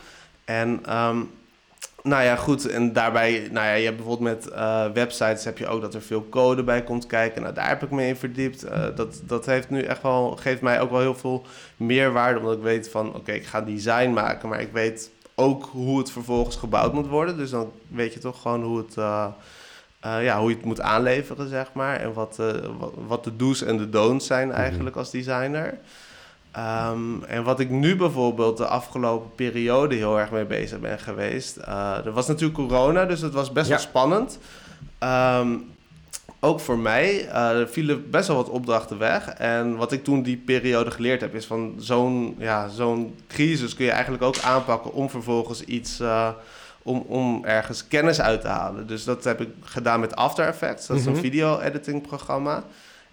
En... 0.45 0.81
ehm, 0.87 1.19
nou 2.09 2.23
ja, 2.23 2.37
goed. 2.37 2.67
En 2.67 2.93
daarbij, 2.93 3.49
nou 3.51 3.67
ja, 3.67 3.73
je 3.73 3.85
hebt 3.85 3.97
bijvoorbeeld 3.97 4.35
met 4.35 4.49
eh, 4.49 4.91
websites 4.93 5.45
heb 5.45 5.59
je 5.59 5.67
ook 5.67 5.81
dat 5.81 5.95
er 5.95 6.03
veel 6.03 6.29
code 6.29 6.63
bij 6.63 6.83
komt 6.83 7.07
kijken. 7.07 7.43
Nou, 7.43 7.55
daar 7.55 7.69
heb 7.69 7.83
ik 7.83 7.91
me 7.91 8.07
in 8.07 8.17
verdiept. 8.17 8.63
Eh, 8.63 8.87
dat, 8.95 9.23
dat 9.27 9.47
heeft 9.47 9.71
nu 9.71 9.83
echt 9.83 10.03
wel, 10.03 10.37
geeft 10.37 10.61
mij 10.61 10.81
ook 10.81 10.91
wel 10.91 11.01
heel 11.01 11.15
veel 11.15 11.47
meerwaarde. 11.77 12.39
Omdat 12.39 12.57
ik 12.57 12.63
weet 12.63 12.91
van, 12.91 13.15
oké, 13.15 13.33
ik 13.33 13.47
ga 13.47 13.61
design 13.61 14.11
maken, 14.11 14.49
maar 14.49 14.61
ik 14.61 14.73
weet 14.73 15.11
ook 15.35 15.69
hoe 15.73 15.99
het 15.99 16.11
vervolgens 16.11 16.57
gebouwd 16.57 16.93
moet 16.93 17.07
worden. 17.07 17.37
Dus 17.37 17.51
dan 17.51 17.73
weet 17.89 18.13
je 18.13 18.21
toch 18.21 18.43
gewoon 18.43 18.63
hoe 18.63 18.79
het, 18.79 18.97
eh, 18.97 19.29
ja, 20.01 20.41
hoe 20.41 20.49
je 20.49 20.57
het 20.57 20.65
moet 20.65 20.81
aanleveren, 20.81 21.49
zeg 21.49 21.73
maar. 21.73 22.01
En 22.01 22.13
wat, 22.13 22.37
wat, 22.79 22.93
wat 23.07 23.25
de 23.25 23.37
do's 23.37 23.63
en 23.63 23.77
de 23.77 23.89
don'ts 23.89 24.27
zijn 24.27 24.53
eigenlijk 24.53 24.97
als 24.97 25.11
designer. 25.11 25.79
Ehm, 26.55 27.23
en 27.27 27.45
wat 27.45 27.61
ik 27.61 27.71
nu 27.71 27.97
bijvoorbeeld 27.97 28.57
de 28.57 28.67
afgelopen 28.67 29.31
periode 29.35 29.95
heel 29.95 30.19
erg 30.19 30.31
mee 30.31 30.45
bezig 30.45 30.81
ben 30.81 30.99
geweest. 30.99 31.57
eh, 31.57 31.97
er 32.07 32.13
was 32.13 32.27
natuurlijk 32.27 32.59
corona, 32.59 33.05
dus 33.05 33.21
het 33.21 33.33
was 33.33 33.53
best 33.53 33.67
Ja. 33.69 33.73
wel 33.75 33.83
spannend. 33.85 34.39
Ehm, 34.99 35.57
ook 36.41 36.61
voor 36.61 36.79
mij. 36.79 37.29
eh, 37.29 37.59
er 37.61 37.69
vielen 37.69 38.11
best 38.11 38.29
wel 38.29 38.37
wat 38.37 38.49
opdrachten 38.49 38.99
weg. 38.99 39.29
En 39.29 39.77
wat 39.77 39.93
ik 39.93 40.05
toen 40.05 40.23
die 40.23 40.37
periode 40.37 40.91
geleerd 40.91 41.21
heb, 41.21 41.35
is 41.35 41.47
van 41.47 41.75
zo'n 41.79 42.35
ja, 42.39 42.69
zo'n 42.69 43.15
crisis 43.29 43.75
kun 43.75 43.85
je 43.85 43.91
eigenlijk 43.91 44.23
ook 44.23 44.39
aanpakken 44.39 44.93
om 44.93 45.11
vervolgens 45.11 45.63
iets. 45.65 46.01
eh, 46.01 46.29
om, 46.87 46.99
om 47.09 47.45
ergens 47.45 47.89
kennis 47.89 48.21
uit 48.21 48.41
te 48.41 48.49
halen. 48.49 48.87
Dus 48.87 49.05
dat 49.05 49.25
heb 49.25 49.41
ik 49.41 49.49
gedaan 49.63 50.01
met 50.01 50.17
After 50.17 50.47
Effects. 50.47 50.87
Dat 50.87 50.97
is 50.97 51.05
Mhm. 51.05 51.15
een 51.15 51.21
video-editing 51.21 52.07
programma. 52.07 52.65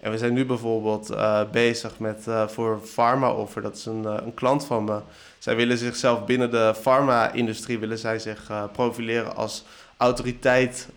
En 0.02 0.10
we 0.10 0.18
zijn 0.18 0.32
nu 0.32 0.44
bijvoorbeeld 0.44 1.10
eh, 1.10 1.40
bezig 1.52 1.98
met 1.98 2.26
eh, 2.26 2.48
voor 2.48 2.80
Pharma 2.80 3.32
Offer. 3.32 3.62
Dat 3.62 3.76
is 3.76 3.86
een, 3.86 4.04
eh, 4.04 4.14
een 4.24 4.34
klant 4.34 4.64
van 4.64 4.84
me. 4.84 5.00
Zij 5.38 5.56
willen 5.56 5.78
zichzelf 5.78 6.24
binnen 6.24 6.50
de 6.50 6.74
pharma-industrie 6.80 7.78
willen 7.78 7.98
zij 7.98 8.18
zich 8.18 8.50
profileren 8.72 9.36
als 9.36 9.64
autoriteit 9.96 10.88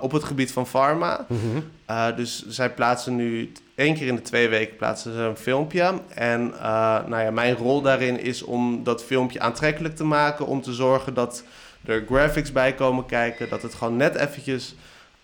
op 0.00 0.12
het 0.12 0.24
gebied 0.24 0.52
van 0.52 0.66
pharma. 0.66 1.26
Mhm. 1.28 1.62
Uh, 1.90 2.16
dus 2.16 2.46
zij 2.48 2.70
plaatsen 2.70 3.16
nu 3.16 3.52
één 3.74 3.94
keer 3.94 4.06
in 4.06 4.14
de 4.14 4.22
twee 4.22 4.48
weken 4.48 4.76
plaatsen 4.76 5.12
ze 5.12 5.18
een 5.18 5.36
filmpje. 5.36 5.92
En 6.14 6.52
uh, 6.54 6.60
nou 7.06 7.22
ja, 7.22 7.30
mijn 7.30 7.54
rol 7.54 7.80
daarin 7.82 8.20
is 8.20 8.42
om 8.42 8.84
dat 8.84 9.04
filmpje 9.04 9.40
aantrekkelijk 9.40 9.96
te 9.96 10.04
maken. 10.04 10.46
Om 10.46 10.62
te 10.62 10.72
zorgen 10.72 11.14
dat 11.14 11.44
er 11.84 12.04
graphics 12.06 12.52
bij 12.52 12.74
komen 12.74 13.06
kijken. 13.06 13.48
Dat 13.48 13.62
het 13.62 13.74
gewoon 13.74 13.96
net 13.96 14.14
eventjes... 14.14 14.74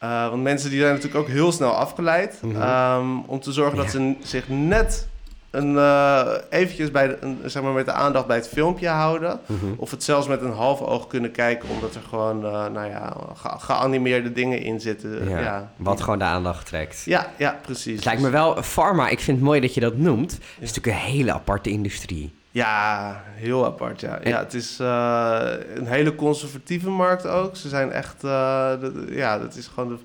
Uh, 0.03 0.29
want 0.29 0.43
mensen 0.43 0.71
die 0.71 0.81
zijn 0.81 0.93
natuurlijk 0.95 1.21
ook 1.21 1.29
heel 1.29 1.53
snel 1.53 1.71
afgeleid. 1.71 2.39
Mhm. 2.43 2.63
um, 3.01 3.21
om 3.21 3.41
te 3.41 3.53
zorgen 3.53 3.77
dat 3.77 3.85
Ja. 3.85 3.91
ze 3.91 4.15
zich 4.23 4.49
net 4.49 5.09
een, 5.51 5.73
uh, 5.75 6.27
eventjes 6.51 6.91
bij 6.91 7.07
de, 7.09 7.17
een, 7.21 7.39
zeg 7.45 7.63
maar 7.63 7.73
met 7.73 7.85
de 7.87 7.93
aandacht 7.93 8.27
bij 8.27 8.37
het 8.37 8.49
filmpje 8.49 8.89
houden. 8.89 9.41
Mhm. 9.47 9.67
Of 9.77 9.91
het 9.91 10.05
zelfs 10.05 10.27
met 10.27 10.43
een 10.43 10.53
half 10.53 10.81
oog 10.81 11.07
kunnen 11.07 11.31
kijken, 11.33 11.69
omdat 11.69 11.95
er 11.95 12.01
gewoon 12.09 12.45
uh, 12.45 12.51
nou 12.51 12.89
ja, 12.89 13.17
ge 13.35 13.49
geanimeerde 13.59 14.33
dingen 14.33 14.61
in 14.63 14.81
zitten. 14.81 15.29
Ja, 15.29 15.39
ja. 15.41 15.71
Wat 15.77 16.01
gewoon 16.01 16.19
de 16.19 16.25
aandacht 16.25 16.67
trekt. 16.67 17.03
Ja, 17.05 17.27
ja 17.37 17.59
precies. 17.63 17.95
Het 17.97 18.05
lijkt 18.05 18.21
me 18.23 18.31
wel, 18.31 18.63
pharma, 18.63 19.09
ik 19.09 19.21
vind 19.21 19.37
het 19.37 19.47
mooi 19.47 19.61
dat 19.61 19.75
je 19.75 19.81
dat 19.81 19.97
noemt. 19.97 20.33
Het 20.33 20.41
is 20.61 20.73
natuurlijk 20.73 20.97
een 20.97 21.13
hele 21.13 21.33
aparte 21.33 21.71
industrie. 21.71 22.33
Ja, 22.53 23.23
heel 23.27 23.65
apart, 23.65 24.01
ja. 24.01 24.19
Ja, 24.25 24.39
het 24.39 24.55
is 24.55 24.81
uh, 24.81 25.49
een 25.75 25.87
hele 25.87 26.15
conservatieve 26.15 26.91
markt 26.91 27.27
ook. 27.27 27.57
Ze 27.57 27.69
zijn 27.69 27.93
echt, 27.93 28.21
de, 28.21 29.07
ja, 29.11 29.39
dat 29.39 29.55
is 29.55 29.67
gewoon 29.67 29.89
de 29.89 29.99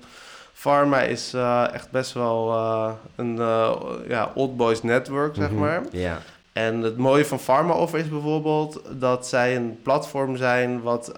Pharma 0.52 1.00
is 1.00 1.34
uh, 1.34 1.72
echt 1.72 1.90
best 1.90 2.12
wel 2.12 2.52
een 3.16 3.36
ja, 4.08 4.30
old 4.34 4.56
boys 4.56 4.82
network, 4.82 5.34
zeg 5.34 5.48
-hmm. 5.48 5.58
maar. 5.58 5.82
Ja. 5.90 6.18
En 6.52 6.80
het 6.80 6.96
mooie 6.96 7.24
van 7.24 7.38
Pharma 7.38 7.72
Offer 7.74 7.98
is 7.98 8.08
bijvoorbeeld 8.08 8.82
dat 8.90 9.26
zij 9.26 9.56
een 9.56 9.78
platform 9.82 10.36
zijn 10.36 10.82
wat, 10.82 11.12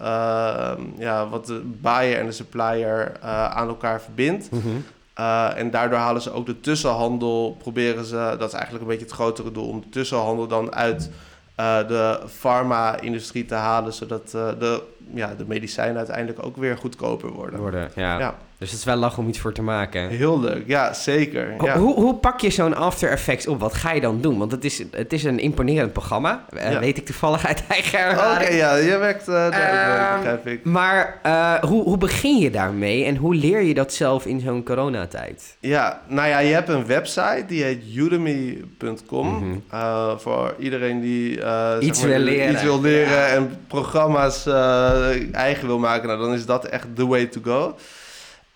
ja, 0.99 1.29
wat 1.29 1.47
de 1.47 1.63
buyer 1.65 2.19
en 2.19 2.27
de 2.27 2.33
supplier 2.33 3.21
aan 3.51 3.69
elkaar 3.69 4.01
verbindt. 4.01 4.51
Mm 4.51 4.85
-hmm. 5.21 5.57
en 5.57 5.71
daardoor 5.71 5.99
halen 5.99 6.23
ze 6.23 6.33
ook 6.33 6.47
de 6.47 6.61
tussenhandel, 6.61 7.57
proberen 7.59 8.05
ze, 8.05 8.35
dat 8.39 8.49
is 8.49 8.55
eigenlijk 8.55 8.83
een 8.83 8.91
beetje 8.91 9.05
het 9.05 9.15
grotere 9.15 9.53
doel, 9.53 9.69
om 9.69 9.81
de 9.81 9.89
tussenhandel 9.89 10.47
dan 10.47 10.75
uit 10.75 11.11
de 11.89 12.21
farma-industrie 12.29 13.45
te 13.45 13.55
halen, 13.55 13.93
zodat 13.93 14.31
de, 14.31 14.83
ja, 15.15 15.35
de 15.35 15.45
medicijnen 15.47 15.97
uiteindelijk 15.97 16.47
ook 16.47 16.57
weer 16.57 16.77
goedkoper 16.77 17.31
worden. 17.31 17.61
worden 17.61 17.91
ja. 17.95 18.19
ja. 18.19 18.35
Dus 18.61 18.71
het 18.71 18.79
is 18.79 18.85
wel 18.85 18.97
lach 18.97 19.19
om 19.19 19.29
iets 19.29 19.39
voor 19.39 19.53
te 19.53 19.63
maken. 19.63 20.09
Heel 20.09 20.41
leuk, 20.41 20.63
ja, 20.67 20.93
zeker. 20.93 21.55
Ja. 21.65 21.79
Hoe, 21.79 21.95
hoe 21.95 22.15
pak 22.15 22.41
je 22.41 22.51
zo'n 22.51 22.75
After 22.75 23.11
Effects 23.11 23.47
op? 23.47 23.61
Wat 23.61 23.75
ga 23.75 23.93
je 23.93 24.01
dan 24.01 24.21
doen? 24.21 24.39
Want 24.39 24.53
het 24.53 24.65
is, 24.65 24.83
het 24.91 25.13
is 25.13 25.25
een 25.25 25.39
imponerend 25.39 25.93
programma. 25.93 26.45
Uh, 26.55 26.73
ja. 26.73 26.81
Weet 26.81 26.97
ik 26.97 27.07
toevallig 27.07 27.47
uit 27.47 27.63
eigen 27.69 27.99
ervaring. 27.99 28.35
Oké, 28.35 28.43
okay, 28.43 28.57
ja, 28.57 28.75
je 28.75 28.99
werkt 28.99 29.29
uh, 29.29 29.35
daar, 29.35 30.11
uh, 30.11 30.17
begrijp 30.17 30.47
ik. 30.47 30.65
Maar 30.65 31.19
eh, 31.23 31.55
hoe, 31.55 31.83
hoe 31.83 31.99
begin 31.99 32.39
je 32.39 32.51
daarmee? 32.51 33.05
En 33.05 33.17
hoe 33.17 33.35
leer 33.35 33.63
je 33.63 33.75
dat 33.75 33.93
zelf 33.93 34.27
in 34.27 34.41
zo'n 34.41 34.63
coronatijd? 34.63 35.57
Ja, 35.61 36.03
nou 36.09 36.29
ja, 36.29 36.39
je 36.39 36.53
hebt 36.53 36.69
een 36.69 36.87
website, 36.87 37.45
die 37.47 37.63
heet 37.63 37.83
udemy.com. 37.95 39.29
Mm 39.29 39.63
-hmm. 39.71 40.19
voor 40.19 40.55
iedereen 40.59 41.01
die 41.01 41.31
iets, 41.81 42.01
maar, 42.01 42.09
wil 42.09 42.19
leren. 42.19 42.53
iets 42.53 42.63
wil 42.63 42.81
leren 42.81 43.13
ja. 43.13 43.27
en 43.27 43.59
programma's 43.67 44.47
eigen 45.33 45.67
wil 45.67 45.79
maken. 45.79 46.09
Nou, 46.09 46.21
dan 46.21 46.33
is 46.33 46.47
dat 46.47 46.65
echt 46.65 46.87
the 46.95 47.07
way 47.07 47.27
to 47.27 47.41
go. 47.45 47.77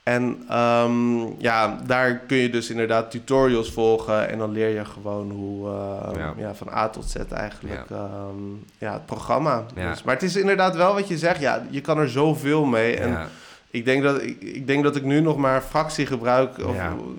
En 0.05 0.47
um, 0.59 1.35
ja, 1.39 1.79
daar 1.87 2.19
kun 2.19 2.37
je 2.37 2.51
dus 2.51 2.71
inderdaad 2.71 3.11
tutorials 3.11 3.71
volgen 3.71 4.29
en 4.29 4.39
dan 4.39 4.53
leer 4.53 4.69
je 4.69 4.85
gewoon 4.85 5.31
hoe 5.31 5.69
uh, 5.69 6.17
ja. 6.17 6.35
ja. 6.37 6.55
van 6.55 6.69
A 6.75 6.89
tot 6.89 7.11
Z 7.11 7.17
eigenlijk 7.17 7.89
ja, 7.89 8.11
um, 8.29 8.65
ja 8.79 8.93
het 8.93 9.07
programma. 9.07 9.65
Dus, 9.75 10.03
maar 10.03 10.15
het 10.15 10.23
is 10.23 10.37
inderdaad 10.37 10.77
wel 10.77 10.95
wat 10.95 11.09
je 11.09 11.19
zegt, 11.19 11.41
ja, 11.41 11.67
je 11.71 11.81
kan 11.81 11.99
er 11.99 12.09
zoveel 12.09 12.65
mee. 12.65 12.97
En 12.97 13.29
ik, 13.71 13.85
denk 13.85 14.03
dat, 14.03 14.23
ik, 14.23 14.41
ik 14.41 14.67
denk 14.67 14.83
dat 14.83 14.97
ik 14.97 15.03
nu 15.03 15.21
nog 15.21 15.37
maar 15.37 15.57
een 15.57 15.63
fractie 15.63 16.07
gebruik 16.07 16.59
of, 16.59 16.77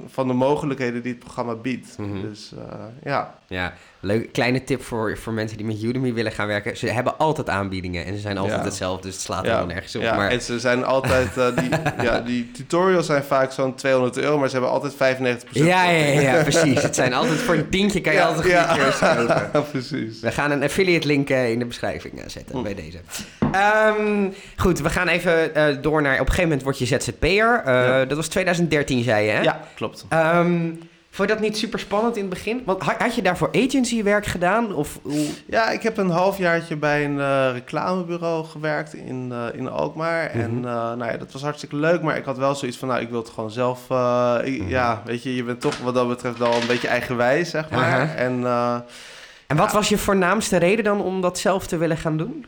van 0.08 0.28
de 0.28 0.34
mogelijkheden 0.34 1.02
die 1.02 1.12
het 1.12 1.24
programma 1.24 1.56
biedt. 1.56 1.98
Mhm. 1.98 2.08
Mm 2.08 2.14
-hmm. 2.14 2.30
Dus 2.30 2.54
uh, 2.58 2.62
ja. 3.04 3.36
Ja, 3.48 3.74
leuk. 4.00 4.32
Kleine 4.34 4.64
tip 4.64 4.84
voor, 4.84 5.18
voor 5.18 5.34
mensen 5.34 5.58
die 5.58 5.66
met 5.66 5.82
Udemy 5.84 6.14
willen 6.14 6.32
gaan 6.32 6.48
werken. 6.48 6.78
Ze 6.78 6.88
hebben 6.88 7.18
altijd 7.18 7.50
aanbiedingen 7.50 8.06
en 8.06 8.14
ze 8.14 8.20
zijn 8.20 8.38
altijd 8.38 8.58
Ja. 8.60 8.64
hetzelfde, 8.66 9.02
dus 9.08 9.14
het 9.14 9.24
slaat 9.24 9.44
Ja. 9.44 9.50
helemaal 9.50 9.68
nergens 9.74 9.96
op. 9.96 10.02
Ja, 10.02 10.16
maar 10.16 10.30
en 10.30 10.42
ze 10.42 10.60
zijn 10.60 10.86
altijd, 10.86 11.38
eh, 11.38 11.48
die, 11.58 11.70
ja, 12.08 12.20
die 12.20 12.52
tutorials 12.52 13.06
zijn 13.06 13.24
vaak 13.24 13.52
zo'n 13.52 13.76
200 13.76 14.18
euro, 14.18 14.38
maar 14.38 14.48
ze 14.50 14.54
hebben 14.54 14.72
altijd 14.74 14.94
95% 14.94 15.50
ja, 15.66 15.84
ja, 15.90 16.20
ja, 16.22 16.42
precies. 16.44 16.82
Het 16.82 16.96
zijn 16.96 17.14
altijd 17.14 17.40
voor 17.40 17.56
een 17.56 17.70
tientje 17.70 18.02
kan 18.02 18.14
je 18.14 18.20
Ja, 18.20 18.26
altijd 18.26 18.48
ja. 18.48 18.64
goede 18.74 18.92
kopen. 19.26 19.50
Ja, 19.54 19.60
precies. 19.62 20.20
We 20.20 20.32
gaan 20.32 20.52
een 20.52 20.64
affiliate 20.64 21.08
link 21.08 21.30
eh, 21.30 21.52
in 21.52 21.60
de 21.60 21.66
beschrijving 21.66 22.20
eh, 22.20 22.24
zetten 22.28 22.56
Hm. 22.58 22.64
bij 22.64 22.76
deze. 22.76 22.98
Ehm, 23.52 24.30
goed, 24.58 24.80
we 24.80 24.90
gaan 24.90 25.08
even 25.08 25.52
door 25.82 26.02
naar... 26.02 26.14
Op 26.14 26.20
een 26.20 26.26
gegeven 26.26 26.44
moment 26.44 26.64
word 26.64 26.78
je 26.80 26.86
ZZP'er. 26.86 27.62
Ja. 27.66 28.06
Dat 28.06 28.18
was 28.18 28.28
2013, 28.28 29.04
zei 29.04 29.26
je, 29.26 29.32
hè? 29.32 29.42
Ja, 29.42 29.60
klopt. 29.76 30.06
Ehm, 30.10 30.70
vond 31.16 31.30
je 31.30 31.36
dat 31.36 31.44
niet 31.44 31.58
super 31.58 31.80
spannend 31.80 32.16
in 32.16 32.22
het 32.22 32.34
begin? 32.34 32.62
Want 32.66 32.82
had, 32.84 33.16
je 33.16 33.22
daarvoor 33.22 33.50
agencywerk 33.52 34.26
gedaan? 34.26 34.74
Of 34.74 35.00
hoe... 35.02 35.28
Ja, 35.46 35.70
ik 35.70 35.84
heb 35.84 35.98
een 35.98 36.10
halfjaartje 36.10 36.76
bij 36.76 37.06
een 37.06 37.20
eh, 37.20 37.50
reclamebureau 37.54 38.46
gewerkt 38.46 38.94
in, 38.94 39.32
eh, 39.32 39.60
in 39.60 39.70
Alkmaar. 39.70 40.30
Mhm. 40.34 40.40
En 40.40 40.56
eh, 40.56 40.72
nou 40.72 41.06
ja, 41.06 41.18
dat 41.18 41.32
was 41.32 41.42
hartstikke 41.42 41.76
leuk, 41.76 42.02
maar 42.02 42.18
ik 42.18 42.26
had 42.26 42.38
wel 42.38 42.56
zoiets 42.56 42.78
van, 42.78 42.88
nou, 42.88 43.02
ik 43.02 43.10
wil 43.10 43.20
het 43.20 43.30
gewoon 43.30 43.52
zelf... 43.52 43.90
Mhm. 43.90 44.68
Ja, 44.68 45.02
weet 45.06 45.24
je, 45.24 45.36
je 45.36 45.44
bent 45.44 45.62
toch 45.62 45.78
wat 45.78 45.94
dat 45.94 46.08
betreft 46.08 46.38
wel 46.38 46.54
een 46.54 46.68
beetje 46.68 46.88
eigenwijs, 46.88 47.50
zeg 47.50 47.70
maar. 47.70 48.16
En... 48.16 48.46
En 49.48 49.58
wat 49.58 49.72
Ja. 49.72 49.74
was 49.78 49.90
je 49.90 49.98
voornaamste 49.98 50.58
reden 50.58 50.84
dan 50.84 51.02
om 51.02 51.22
dat 51.22 51.38
zelf 51.38 51.68
te 51.68 51.78
willen 51.78 51.98
gaan 51.98 52.18
doen? 52.18 52.46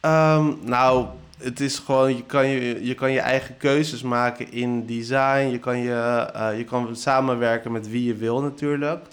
Ehm, 0.00 0.52
nou, 0.62 1.06
het 1.40 1.60
is 1.60 1.78
gewoon, 1.78 2.16
je 2.16 2.24
kan 2.24 2.46
je, 2.46 2.84
je 2.84 2.94
kan 2.94 3.12
je 3.12 3.20
eigen 3.20 3.56
keuzes 3.56 4.02
maken 4.02 4.52
in 4.52 4.86
design. 4.86 5.48
Je 5.50 5.58
kan, 5.58 5.78
je, 5.78 6.30
eh, 6.34 6.58
je 6.58 6.64
kan 6.64 6.96
samenwerken 6.96 7.72
met 7.72 7.88
wie 7.88 8.04
je 8.04 8.14
wil 8.14 8.42
natuurlijk. 8.42 9.06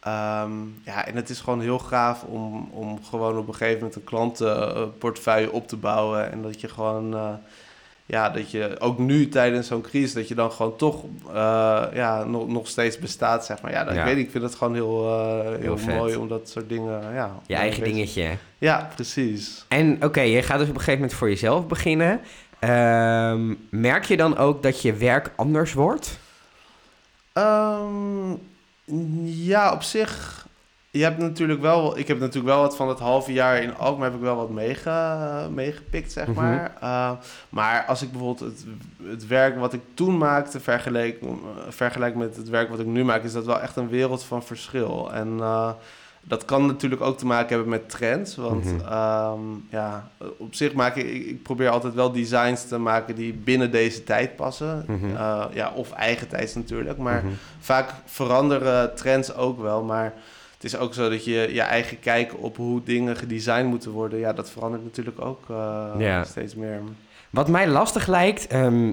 Ehm, 0.00 0.52
ja, 0.84 1.06
en 1.06 1.16
het 1.16 1.30
is 1.30 1.40
gewoon 1.40 1.60
heel 1.60 1.78
gaaf 1.78 2.22
om, 2.22 2.68
om 2.72 3.04
gewoon 3.04 3.38
op 3.38 3.48
een 3.48 3.54
gegeven 3.54 3.78
moment 3.78 3.96
een 3.96 4.04
klantenportefeuille 4.04 5.52
op 5.52 5.68
te 5.68 5.76
bouwen. 5.76 6.32
En 6.32 6.42
dat 6.42 6.60
je 6.60 6.68
gewoon, 6.68 7.14
eh, 7.14 7.28
ja, 8.12 8.30
dat 8.30 8.50
je 8.50 8.76
ook 8.80 8.98
nu 8.98 9.28
tijdens 9.28 9.66
zo'n 9.66 9.80
crisis, 9.80 10.12
dat 10.12 10.28
je 10.28 10.34
dan 10.34 10.52
gewoon 10.52 10.76
toch 10.76 11.04
eh, 11.28 11.82
ja, 11.94 12.24
nog, 12.24 12.48
nog 12.48 12.68
steeds 12.68 12.98
bestaat, 12.98 13.44
zeg 13.46 13.62
maar. 13.62 13.72
Ja, 13.72 13.84
dat, 13.84 13.94
Ja. 13.94 14.00
ik 14.00 14.14
weet 14.14 14.24
ik 14.24 14.30
vind 14.30 14.44
het 14.44 14.54
gewoon 14.54 14.74
heel, 14.74 15.08
eh, 15.08 15.60
heel, 15.60 15.78
mooi 15.96 16.16
om 16.16 16.28
dat 16.28 16.48
soort 16.48 16.68
dingen, 16.68 17.14
ja. 17.14 17.30
Je 17.46 17.54
eigen 17.54 17.80
bezig- 17.80 17.94
dingetje. 17.94 18.36
Ja, 18.58 18.88
precies. 18.94 19.64
En 19.68 20.04
oké, 20.04 20.20
je 20.20 20.42
gaat 20.42 20.58
dus 20.58 20.68
op 20.68 20.74
een 20.74 20.80
gegeven 20.80 21.00
moment 21.00 21.18
voor 21.18 21.28
jezelf 21.28 21.66
beginnen. 21.66 22.20
Ehm, 22.58 23.54
merk 23.68 24.04
je 24.04 24.16
dan 24.16 24.36
ook 24.36 24.62
dat 24.62 24.82
je 24.82 24.92
werk 24.92 25.30
anders 25.36 25.72
wordt? 25.72 26.18
Ehm, 27.32 28.30
ja, 29.24 29.72
op 29.72 29.82
zich. 29.82 30.41
Je 30.92 31.02
hebt 31.02 31.18
natuurlijk 31.18 31.60
wel, 31.60 31.98
ik 31.98 32.08
heb 32.08 32.18
natuurlijk 32.18 32.54
wel 32.54 32.60
wat 32.60 32.76
van 32.76 32.88
het 32.88 32.98
halve 32.98 33.32
jaar 33.32 33.62
in 33.62 33.76
Alkmaar 33.76 34.06
heb 34.06 34.14
ik 34.16 34.22
wel 34.24 34.36
wat 34.36 34.50
meege, 34.50 35.48
meegepikt, 35.50 36.12
zeg 36.12 36.26
Mhm. 36.26 36.40
maar. 36.40 36.72
Uh, 36.82 37.10
maar 37.48 37.84
als 37.84 38.02
ik 38.02 38.10
bijvoorbeeld 38.10 38.50
het, 38.50 38.64
het 39.06 39.26
werk 39.26 39.58
wat 39.58 39.72
ik 39.72 39.80
toen 39.94 40.18
maakte 40.18 40.60
vergelijk, 40.60 41.20
eh, 41.22 41.28
vergelijk 41.68 42.14
met 42.14 42.36
het 42.36 42.48
werk 42.48 42.68
wat 42.70 42.78
ik 42.78 42.86
nu 42.86 43.04
maak, 43.04 43.22
is 43.22 43.32
dat 43.32 43.44
wel 43.44 43.60
echt 43.60 43.76
een 43.76 43.88
wereld 43.88 44.24
van 44.24 44.42
verschil. 44.42 45.12
En 45.12 45.28
uh, 45.38 45.70
dat 46.22 46.44
kan 46.44 46.66
natuurlijk 46.66 47.00
ook 47.02 47.18
te 47.18 47.26
maken 47.26 47.48
hebben 47.48 47.68
met 47.68 47.90
trends. 47.90 48.36
Want 48.36 48.64
Mhm. 48.64 48.80
ehm, 48.88 49.40
ja, 49.68 50.08
op 50.38 50.54
zich 50.54 50.72
maak 50.72 50.96
ik, 50.96 51.06
ik, 51.26 51.42
probeer 51.42 51.68
altijd 51.68 51.94
wel 51.94 52.12
designs 52.12 52.68
te 52.68 52.78
maken 52.78 53.14
die 53.14 53.32
binnen 53.32 53.70
deze 53.70 54.04
tijd 54.04 54.36
passen. 54.36 54.84
Mhm. 54.86 55.04
Uh, 55.10 55.44
ja, 55.52 55.72
of 55.74 55.92
eigen 55.92 56.28
tijds 56.28 56.54
natuurlijk. 56.54 56.98
Maar 56.98 57.22
vaak 57.60 57.90
veranderen 58.04 58.94
trends 58.94 59.34
ook 59.34 59.60
wel. 59.60 59.82
Maar 59.82 60.12
het 60.62 60.72
is 60.72 60.76
ook 60.78 60.94
zo 60.94 61.08
dat 61.10 61.24
je 61.24 61.48
je 61.52 61.60
eigen 61.60 62.00
kijk 62.00 62.32
op 62.38 62.56
hoe 62.56 62.80
dingen 62.84 63.16
gedesigned 63.16 63.66
moeten 63.66 63.90
worden. 63.90 64.18
Ja, 64.18 64.32
dat 64.32 64.50
verandert 64.50 64.84
natuurlijk 64.84 65.20
ook 65.24 65.40
uh, 65.50 65.86
Ja. 65.98 66.24
steeds 66.24 66.54
meer. 66.54 66.80
Wat 67.30 67.48
mij 67.48 67.68
lastig 67.68 68.06
lijkt. 68.06 68.46
ehm, 68.46 68.90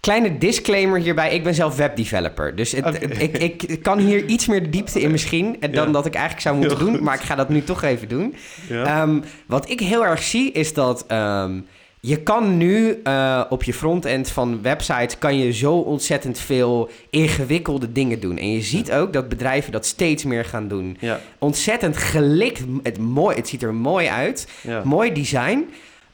kleine 0.00 0.38
disclaimer 0.38 1.00
hierbij. 1.00 1.34
Ik 1.34 1.42
ben 1.42 1.54
zelf 1.54 1.76
webdeveloper. 1.76 2.56
Dus 2.56 2.72
het, 2.72 3.02
ik, 3.22 3.62
ik 3.62 3.82
kan 3.82 3.98
hier 3.98 4.24
iets 4.24 4.46
meer 4.46 4.62
de 4.62 4.68
diepte 4.68 5.00
in 5.00 5.10
misschien. 5.10 5.60
eh, 5.60 5.72
Dan 5.72 5.86
Ja. 5.86 5.92
dat 5.92 6.06
ik 6.06 6.14
eigenlijk 6.14 6.42
zou 6.42 6.56
moeten 6.56 6.76
Heel 6.76 6.86
doen. 6.86 6.94
goed. 6.96 7.04
Maar 7.04 7.14
ik 7.14 7.20
ga 7.20 7.34
dat 7.34 7.48
nu 7.48 7.62
toch 7.62 7.82
even 7.82 8.08
doen. 8.08 8.34
Ja. 8.68 8.84
Ehm, 9.02 9.20
wat 9.46 9.70
ik 9.70 9.80
heel 9.80 10.04
erg 10.04 10.22
zie 10.22 10.52
is 10.52 10.74
dat 10.74 11.04
ehm, 11.06 11.60
je 12.00 12.22
kan 12.22 12.56
nu 12.56 13.00
eh, 13.02 13.44
op 13.48 13.62
je 13.62 13.74
frontend 13.74 14.30
van 14.30 14.62
websites 14.62 15.18
kan 15.18 15.38
je 15.38 15.52
zo 15.52 15.72
ontzettend 15.74 16.38
veel 16.38 16.90
ingewikkelde 17.10 17.92
dingen 17.92 18.20
doen. 18.20 18.38
En 18.38 18.52
je 18.52 18.62
ziet 18.62 18.92
ook 18.92 19.12
dat 19.12 19.28
bedrijven 19.28 19.72
dat 19.72 19.86
steeds 19.86 20.24
meer 20.24 20.44
gaan 20.44 20.68
doen. 20.68 20.96
ja, 21.00 21.20
Ontzettend 21.38 21.96
gelikt, 21.96 22.62
het, 22.82 22.98
mooi, 22.98 23.36
het 23.36 23.48
ziet 23.48 23.62
er 23.62 23.74
mooi 23.74 24.06
uit, 24.06 24.48
ja. 24.60 24.82
mooi 24.84 25.12
design. 25.12 25.64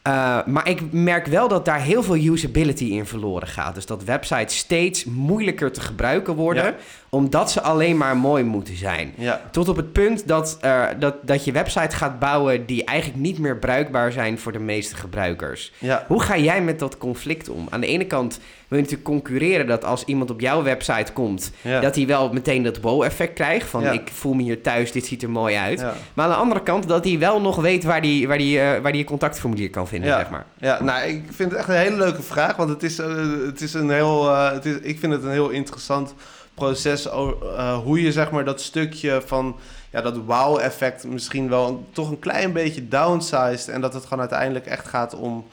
Uh, 0.09 0.47
maar 0.47 0.69
ik 0.69 0.93
merk 0.93 1.27
wel 1.27 1.49
dat 1.49 1.65
daar 1.65 1.81
heel 1.81 2.03
veel 2.03 2.17
usability 2.17 2.85
in 2.85 3.07
verloren 3.07 3.49
gaat. 3.49 3.75
Dus 3.75 3.87
dat 3.87 4.05
websites 4.05 4.57
steeds 4.57 5.05
moeilijker 5.05 5.73
te 5.73 5.81
gebruiken 5.81 6.35
worden, 6.35 6.65
Ja. 6.65 6.75
Omdat 7.15 7.51
ze 7.51 7.61
alleen 7.63 7.97
maar 7.97 8.17
mooi 8.17 8.45
moeten 8.45 8.77
zijn. 8.77 9.13
ja. 9.17 9.41
Tot 9.51 9.69
op 9.69 9.77
het 9.77 9.93
punt 9.93 10.29
dat, 10.29 10.59
dat, 10.99 11.15
dat 11.23 11.45
je 11.45 11.53
website 11.53 11.97
gaat 11.97 12.19
bouwen 12.19 12.67
die 12.67 12.85
eigenlijk 12.85 13.21
niet 13.21 13.39
meer 13.39 13.57
bruikbaar 13.59 14.13
zijn 14.13 14.39
voor 14.39 14.53
de 14.53 14.59
meeste 14.59 14.97
gebruikers. 14.97 15.73
ja. 15.79 16.05
Hoe 16.07 16.23
ga 16.23 16.37
jij 16.39 16.63
met 16.63 16.79
dat 16.79 16.99
conflict 16.99 17.49
om? 17.49 17.67
Aan 17.71 17.81
de 17.81 17.87
ene 17.87 18.05
kant 18.07 18.39
wil 18.69 18.79
je 18.79 18.85
natuurlijk 18.85 19.09
concurreren 19.11 19.67
dat 19.67 19.85
als 19.85 20.05
iemand 20.05 20.31
op 20.31 20.41
jouw 20.41 20.63
website 20.63 21.13
komt, 21.13 21.53
ja. 21.61 21.81
dat 21.81 21.95
hij 21.95 22.07
wel 22.07 22.33
meteen 22.33 22.63
dat 22.63 22.81
wow-effect 22.81 23.33
krijgt. 23.35 23.69
Van 23.69 23.93
ik 23.93 24.11
voel 24.13 24.33
me 24.35 24.43
hier 24.43 24.61
thuis, 24.63 24.93
dit 24.93 25.07
ziet 25.07 25.23
er 25.23 25.31
mooi 25.31 25.57
uit. 25.57 25.83
Maar 26.15 26.25
aan 26.25 26.31
de 26.31 26.37
andere 26.37 26.63
kant 26.63 26.89
dat 26.89 27.05
hij 27.05 27.19
wel 27.19 27.41
nog 27.41 27.57
weet 27.57 27.85
waar 27.85 28.01
hij 28.01 28.25
waar 28.29 28.39
die, 28.39 28.61
eh, 28.61 28.81
waar 28.81 28.93
die 28.93 29.01
je 29.01 29.07
contactformulier 29.07 29.71
kan 29.71 29.89
vinden, 29.89 30.11
zeg 30.13 30.31
maar. 30.31 30.47
Ja, 30.59 30.83
nou, 30.83 31.09
ik 31.09 31.23
vind 31.31 31.51
het 31.51 31.61
echt 31.61 31.69
een 31.69 31.75
hele 31.75 31.97
leuke 31.97 32.23
vraag. 32.23 32.57
Want 32.57 32.71
het 32.71 32.83
is, 32.83 32.99
eh, 32.99 33.07
het 33.47 33.61
is 33.61 33.75
een 33.75 33.91
heel. 33.91 34.29
eh, 34.31 34.53
het 34.53 34.65
is, 34.65 34.77
ik 34.83 34.99
vind 34.99 35.13
het 35.13 35.23
een 35.25 35.31
heel 35.31 35.49
interessant 35.51 36.15
proces, 36.55 37.07
uh, 37.07 37.79
hoe 37.79 38.03
je 38.03 38.13
zeg 38.13 38.31
maar 38.31 38.45
dat 38.45 38.61
stukje 38.61 39.23
van 39.27 39.57
ja, 39.95 40.01
dat 40.01 40.17
wow-effect 40.17 41.07
misschien 41.07 41.49
wel 41.49 41.87
toch 41.93 42.11
een 42.11 42.19
klein 42.19 42.53
beetje 42.53 42.89
downsized. 42.89 43.69
En 43.69 43.81
dat 43.81 43.95
het 43.95 44.03
gewoon 44.03 44.21
uiteindelijk 44.21 44.67
echt 44.67 44.89
gaat 44.89 45.15
om, 45.15 45.47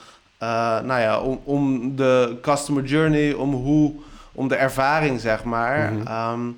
uh, 0.43 0.50
nou 0.81 1.01
ja, 1.01 1.20
om, 1.20 1.41
om 1.43 1.96
de 1.96 2.38
customer 2.41 2.84
journey, 2.84 3.34
om 3.34 3.53
hoe, 3.53 3.93
om 4.31 4.48
de 4.48 4.55
ervaring, 4.55 5.20
zeg 5.20 5.43
maar. 5.43 5.93
Mhm. 5.93 6.08
Ehm, 6.08 6.50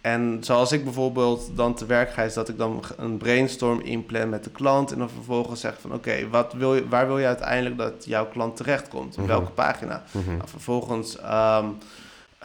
en 0.00 0.38
zoals 0.40 0.72
ik 0.72 0.84
bijvoorbeeld 0.84 1.50
dan 1.54 1.74
te 1.74 1.86
werk 1.86 2.10
ga, 2.10 2.22
is 2.22 2.34
dat 2.34 2.48
ik 2.48 2.58
dan 2.58 2.82
een 2.96 3.16
brainstorm 3.16 3.80
inplan 3.80 4.28
met 4.28 4.44
de 4.44 4.50
klant. 4.50 4.92
En 4.92 4.98
dan 4.98 5.10
vervolgens 5.10 5.60
zeg 5.60 5.80
van 5.80 5.92
oké, 5.92 6.28
wat 6.30 6.52
wil 6.52 6.74
je, 6.74 6.88
waar 6.88 7.06
wil 7.06 7.18
je 7.18 7.26
uiteindelijk 7.26 7.78
dat 7.78 8.04
jouw 8.04 8.26
klant 8.26 8.56
terechtkomt? 8.56 9.14
Op 9.16 9.18
mhm. 9.18 9.26
welke 9.26 9.50
pagina? 9.50 10.02
Mm 10.12 10.38
vervolgens 10.44 11.18
um, 11.18 11.78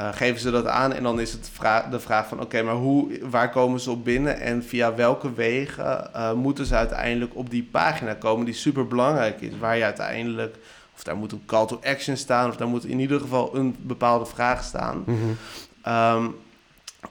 uh, 0.02 0.14
geven 0.14 0.42
ze 0.42 0.52
dat 0.52 0.68
aan 0.68 0.94
en 0.94 1.04
dan 1.04 1.20
is 1.20 1.32
het 1.32 1.50
de 1.92 2.00
vraag 2.00 2.28
van 2.28 2.42
oké, 2.42 2.62
maar 2.62 2.76
hoe, 2.76 3.20
waar 3.30 3.50
komen 3.50 3.80
ze 3.80 3.92
op 3.92 4.04
binnen 4.04 4.40
en 4.40 4.64
via 4.64 4.96
welke 4.96 5.34
wegen 5.34 6.10
uh, 6.16 6.32
moeten 6.32 6.66
ze 6.66 6.76
uiteindelijk 6.76 7.36
op 7.36 7.50
die 7.50 7.68
pagina 7.72 8.14
komen 8.14 8.46
die 8.46 8.54
super 8.54 8.88
belangrijk 8.88 9.42
is, 9.42 9.52
waar 9.60 9.78
je 9.78 9.84
uiteindelijk, 9.84 10.56
of 10.96 11.04
daar 11.04 11.16
moet 11.16 11.32
een 11.32 11.46
call 11.46 11.66
to 11.66 11.80
action 11.84 12.18
staan, 12.18 12.50
of 12.50 12.56
daar 12.56 12.68
moet 12.68 12.86
in 12.86 13.00
ieder 13.00 13.20
geval 13.20 13.56
een 13.56 13.76
bepaalde 13.80 14.26
vraag 14.26 14.64
staan. 14.64 15.04
Mm 15.06 16.36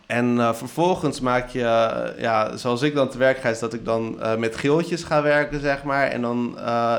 en 0.06 0.36
uh, 0.36 0.52
vervolgens 0.52 1.20
maak 1.20 1.48
je, 1.48 2.14
ja, 2.18 2.56
zoals 2.56 2.82
ik 2.82 2.94
dan 2.94 3.08
te 3.08 3.18
werk 3.18 3.38
ga, 3.38 3.48
is 3.48 3.58
dat 3.58 3.72
ik 3.72 3.84
dan 3.84 4.18
met 4.38 4.56
geeltjes 4.56 5.02
ga 5.02 5.22
werken, 5.22 5.60
zeg 5.60 5.82
maar. 5.82 6.06
En 6.06 6.22
dan, 6.22 6.54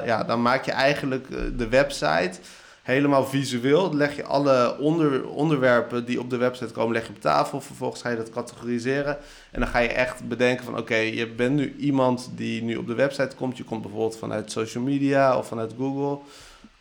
ja, 0.06 0.24
dan 0.24 0.42
maak 0.42 0.66
je 0.66 0.72
eigenlijk 0.72 1.28
de 1.58 1.68
website 1.68 2.40
helemaal 2.84 3.25
visueel. 3.25 3.96
leg 3.96 4.16
je 4.16 4.24
alle 4.24 4.78
onder, 4.80 5.28
onderwerpen 5.28 6.06
die 6.06 6.20
op 6.20 6.30
de 6.30 6.38
website 6.38 6.74
komen, 6.74 6.94
leg 6.94 7.08
je 7.08 7.13
op 7.13 7.22
tafel. 7.22 7.62
Vervolgens 7.62 8.02
ga 8.02 8.10
je 8.10 8.16
dat 8.16 8.30
categoriseren. 8.30 9.18
En 9.52 9.60
dan 9.60 9.70
ga 9.70 9.80
je 9.80 9.88
echt 9.88 10.28
bedenken 10.28 10.66
van, 10.66 10.78
oké, 10.78 10.96
je 10.96 11.28
bent 11.28 11.56
nu 11.56 11.75
iemand 11.78 12.32
die 12.36 12.63
nu 12.63 12.75
op 12.75 12.88
de 12.88 12.96
website 12.96 13.36
komt. 13.36 13.58
Je 13.58 13.63
komt 13.63 13.82
bijvoorbeeld 13.82 14.18
vanuit 14.18 14.52
social 14.52 14.84
media 14.84 15.38
of 15.38 15.48
vanuit 15.48 15.74
Google 15.78 16.20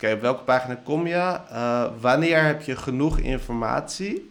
okay, 0.03 0.15
op 0.15 0.21
welke 0.21 0.43
pagina 0.43 0.79
kom 0.85 1.07
je? 1.07 1.39
Uh, 1.53 1.85
wanneer 2.01 2.45
heb 2.45 2.63
je 2.63 2.77
genoeg 2.77 3.19
informatie 3.19 4.31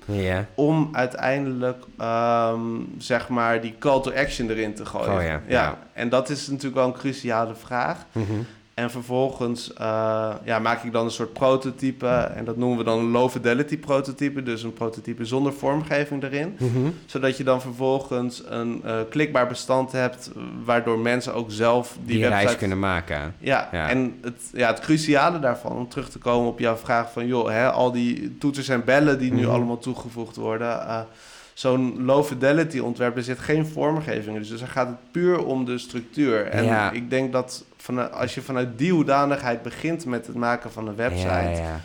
om 0.56 0.90
uiteindelijk, 0.92 1.84
um, 2.01 2.94
zeg 2.98 3.30
maar, 3.30 3.62
die 3.62 3.75
call 3.80 4.01
to 4.01 4.12
action 4.12 4.50
erin 4.50 4.74
te 4.74 4.86
gooien? 4.86 5.13
Oh, 5.13 5.24
ja. 5.24 5.42
ja. 5.48 5.78
En 5.94 6.10
dat 6.10 6.30
is 6.30 6.48
natuurlijk 6.48 6.75
wel 6.75 6.86
een 6.86 6.94
cruciale 6.94 7.56
vraag. 7.56 8.06
Mm 8.12 8.46
en 8.82 8.92
vervolgens 8.92 9.72
uh, 9.82 10.34
ja, 10.44 10.60
maak 10.60 10.84
ik 10.84 10.92
dan 10.92 11.06
een 11.06 11.12
soort 11.12 11.34
prototype. 11.34 12.08
En 12.08 12.46
dat 12.46 12.58
noemen 12.58 12.78
we 12.78 12.84
dan 12.84 13.00
een 13.00 13.12
low 13.12 13.30
fidelity 13.30 13.78
prototype. 13.78 14.44
Dus 14.44 14.64
een 14.64 14.74
prototype 14.74 15.26
zonder 15.26 15.54
vormgeving 15.54 16.24
erin. 16.24 16.58
Mhm. 16.60 16.90
Zodat 17.06 17.38
je 17.38 17.44
dan 17.44 17.62
vervolgens 17.62 18.44
een 18.46 18.82
uh, 18.86 18.96
klikbaar 19.10 19.48
bestand 19.48 19.92
hebt. 19.92 20.32
Waardoor 20.66 21.00
mensen 21.00 21.34
ook 21.34 21.52
zelf 21.52 21.98
die, 22.04 22.16
die 22.16 22.28
reis 22.28 22.56
kunnen 22.56 22.80
maken. 22.80 23.36
Ja, 23.40 23.72
en 23.72 24.18
het, 24.22 24.42
ja, 24.54 24.68
het 24.68 24.80
cruciale 24.80 25.40
daarvan, 25.40 25.72
om 25.72 25.90
terug 25.90 26.10
te 26.10 26.20
komen 26.20 26.50
op 26.50 26.60
jouw 26.60 26.76
vraag 26.76 27.12
van... 27.12 27.28
joh, 27.28 27.50
hè, 27.50 27.72
al 27.72 27.92
die 27.92 28.38
toeters 28.38 28.70
en 28.70 28.84
bellen 28.84 29.20
die 29.20 29.34
nu 29.34 29.42
mhm. 29.42 29.52
allemaal 29.52 29.78
toegevoegd 29.78 30.36
worden... 30.36 30.70
Uh, 30.70 31.00
zo'n 31.53 32.05
low 32.05 32.24
fidelity 32.24 32.79
ontwerp, 32.79 33.15
er 33.17 33.24
zit 33.24 33.39
geen 33.39 33.65
vormgeving 33.65 34.38
Dus 34.38 34.60
dan 34.60 34.67
gaat 34.67 34.88
het 34.88 35.12
puur 35.12 35.46
om 35.46 35.65
de 35.65 35.77
structuur. 35.77 36.46
En 36.46 36.93
ik 36.96 37.10
denk 37.10 37.31
dat 37.31 37.65
van, 37.77 38.12
als 38.12 38.36
je 38.36 38.41
vanuit 38.41 38.77
die 38.77 38.91
hoedanigheid 38.91 39.62
begint 39.62 40.05
met 40.05 40.27
het 40.27 40.36
maken 40.36 40.72
van 40.72 40.88
een 40.88 40.96
website... 40.96 41.27
Ja, 41.27 41.50
ja. 41.50 41.81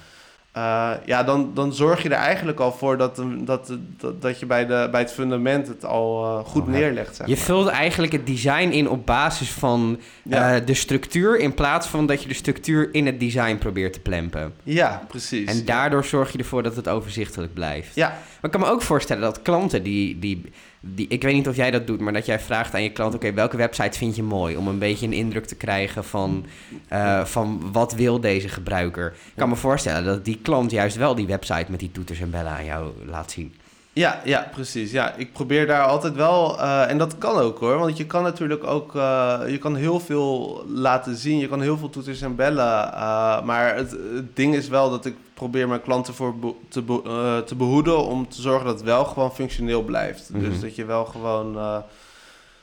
Uh, 0.56 0.90
ja, 1.04 1.22
dan, 1.22 1.50
dan 1.54 1.72
zorg 1.72 2.02
je 2.02 2.08
er 2.08 2.14
eigenlijk 2.14 2.60
al 2.60 2.72
voor 2.72 2.96
dat, 2.96 3.22
dat, 3.38 3.72
dat, 3.96 4.22
dat 4.22 4.40
je 4.40 4.46
bij, 4.46 4.66
de, 4.66 4.88
bij 4.90 5.00
het 5.00 5.12
fundament 5.12 5.68
het 5.68 5.84
al 5.84 6.24
uh, 6.24 6.44
goed 6.44 6.62
oh, 6.62 6.68
neerlegt. 6.68 7.16
Zeg 7.16 7.26
je 7.26 7.36
vult 7.36 7.68
eigenlijk 7.68 8.12
het 8.12 8.26
design 8.26 8.68
in 8.68 8.88
op 8.88 9.06
basis 9.06 9.50
van 9.50 10.00
uh, 10.24 10.54
de 10.64 10.74
structuur, 10.74 11.38
in 11.38 11.54
plaats 11.54 11.86
van 11.86 12.06
dat 12.06 12.22
je 12.22 12.28
de 12.28 12.34
structuur 12.34 12.88
in 12.92 13.06
het 13.06 13.20
design 13.20 13.56
probeert 13.56 13.92
te 13.92 14.00
plempen. 14.00 14.54
Ja, 14.62 15.02
precies. 15.08 15.50
En 15.50 15.64
daardoor 15.64 16.04
zorg 16.04 16.32
je 16.32 16.38
ervoor 16.38 16.62
dat 16.62 16.76
het 16.76 16.88
overzichtelijk 16.88 17.54
blijft. 17.54 17.94
Ja. 17.94 18.08
Maar 18.08 18.40
ik 18.42 18.50
kan 18.50 18.60
me 18.60 18.66
ook 18.66 18.82
voorstellen 18.82 19.22
dat 19.22 19.42
klanten 19.42 19.82
die, 19.82 20.18
die 20.18 20.52
die, 20.80 21.08
ik 21.08 21.22
weet 21.22 21.34
niet 21.34 21.48
of 21.48 21.56
jij 21.56 21.70
dat 21.70 21.86
doet, 21.86 22.00
maar 22.00 22.12
dat 22.12 22.26
jij 22.26 22.40
vraagt 22.40 22.74
aan 22.74 22.82
je 22.82 22.92
klant: 22.92 23.14
oké, 23.14 23.32
welke 23.32 23.56
website 23.56 23.98
vind 23.98 24.16
je 24.16 24.22
mooi? 24.22 24.56
Om 24.56 24.68
een 24.68 24.78
beetje 24.78 25.06
een 25.06 25.12
indruk 25.12 25.46
te 25.46 25.56
krijgen 25.56 26.04
van, 26.04 26.46
uh, 26.92 27.24
van 27.24 27.72
wat 27.72 27.92
wil 27.92 28.20
deze 28.20 28.48
gebruiker. 28.48 29.06
Ik 29.06 29.32
kan 29.36 29.48
me 29.48 29.56
voorstellen 29.56 30.04
dat 30.04 30.24
die 30.24 30.38
klant 30.42 30.70
juist 30.70 30.96
wel 30.96 31.14
die 31.14 31.26
website 31.26 31.66
met 31.70 31.80
die 31.80 31.92
toeters 31.92 32.20
en 32.20 32.30
bellen 32.30 32.52
aan 32.52 32.64
jou 32.64 32.92
laat 33.06 33.30
zien. 33.30 33.54
Ja, 33.96 34.20
ja, 34.24 34.48
precies. 34.52 34.90
Ja, 34.90 35.14
ik 35.14 35.32
probeer 35.32 35.66
daar 35.66 35.84
altijd 35.84 36.14
wel, 36.14 36.58
uh, 36.58 36.90
en 36.90 36.98
dat 36.98 37.18
kan 37.18 37.38
ook 37.38 37.58
hoor, 37.58 37.78
want 37.78 37.96
je 37.96 38.06
kan 38.06 38.22
natuurlijk 38.22 38.64
ook, 38.64 38.94
uh, 38.94 39.40
je 39.46 39.58
kan 39.58 39.76
heel 39.76 40.00
veel 40.00 40.64
laten 40.68 41.16
zien, 41.16 41.38
je 41.38 41.48
kan 41.48 41.60
heel 41.60 41.78
veel 41.78 41.90
toeters 41.90 42.20
en 42.20 42.34
bellen, 42.34 42.90
uh, 42.94 43.42
maar 43.42 43.76
het, 43.76 43.90
het, 43.90 44.36
ding 44.36 44.54
is 44.54 44.68
wel 44.68 44.90
dat 44.90 45.04
ik 45.04 45.16
probeer 45.34 45.68
mijn 45.68 45.82
klanten 45.82 46.14
voor 46.14 46.34
te, 46.68 46.82
be 46.82 47.42
te 47.46 47.54
behoeden 47.54 48.06
om 48.06 48.28
te 48.28 48.42
zorgen 48.42 48.66
dat 48.66 48.74
het 48.74 48.84
wel 48.84 49.04
gewoon 49.04 49.34
functioneel 49.34 49.82
blijft. 49.82 50.32
Dus 50.32 50.52
mhm. 50.52 50.60
dat 50.60 50.76
je 50.76 50.84
wel 50.84 51.04
gewoon, 51.04 51.82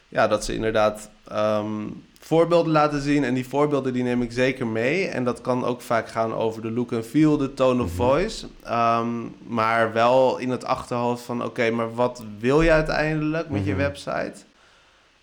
ja, 0.07 0.27
dat 0.27 0.45
ze 0.45 0.55
inderdaad 0.55 1.09
um, 1.31 2.03
voorbeelden 2.33 2.71
laten 2.71 3.01
zien. 3.01 3.23
En 3.23 3.33
die 3.33 3.47
voorbeelden 3.47 3.93
die 3.93 4.03
neem 4.03 4.21
ik 4.21 4.31
zeker 4.31 4.67
mee. 4.67 5.07
En 5.07 5.23
dat 5.23 5.41
kan 5.41 5.65
ook 5.65 5.81
vaak 5.81 6.09
gaan 6.09 6.33
over 6.33 6.61
de 6.61 6.71
look 6.71 6.93
and 6.93 7.05
feel, 7.05 7.37
de 7.37 7.53
tone 7.53 7.83
of 7.83 7.87
mhm. 7.87 7.95
voice. 7.95 8.47
Um, 8.69 9.35
maar 9.47 9.93
wel 9.93 10.37
in 10.37 10.49
het 10.49 10.65
achterhoofd 10.65 11.23
van... 11.23 11.43
oké, 11.43 11.69
maar 11.69 11.93
wat 11.95 12.23
wil 12.39 12.61
je 12.61 12.71
uiteindelijk 12.71 13.49
met 13.49 13.65
je 13.65 13.71
mhm. 13.71 13.79
website? 13.79 14.33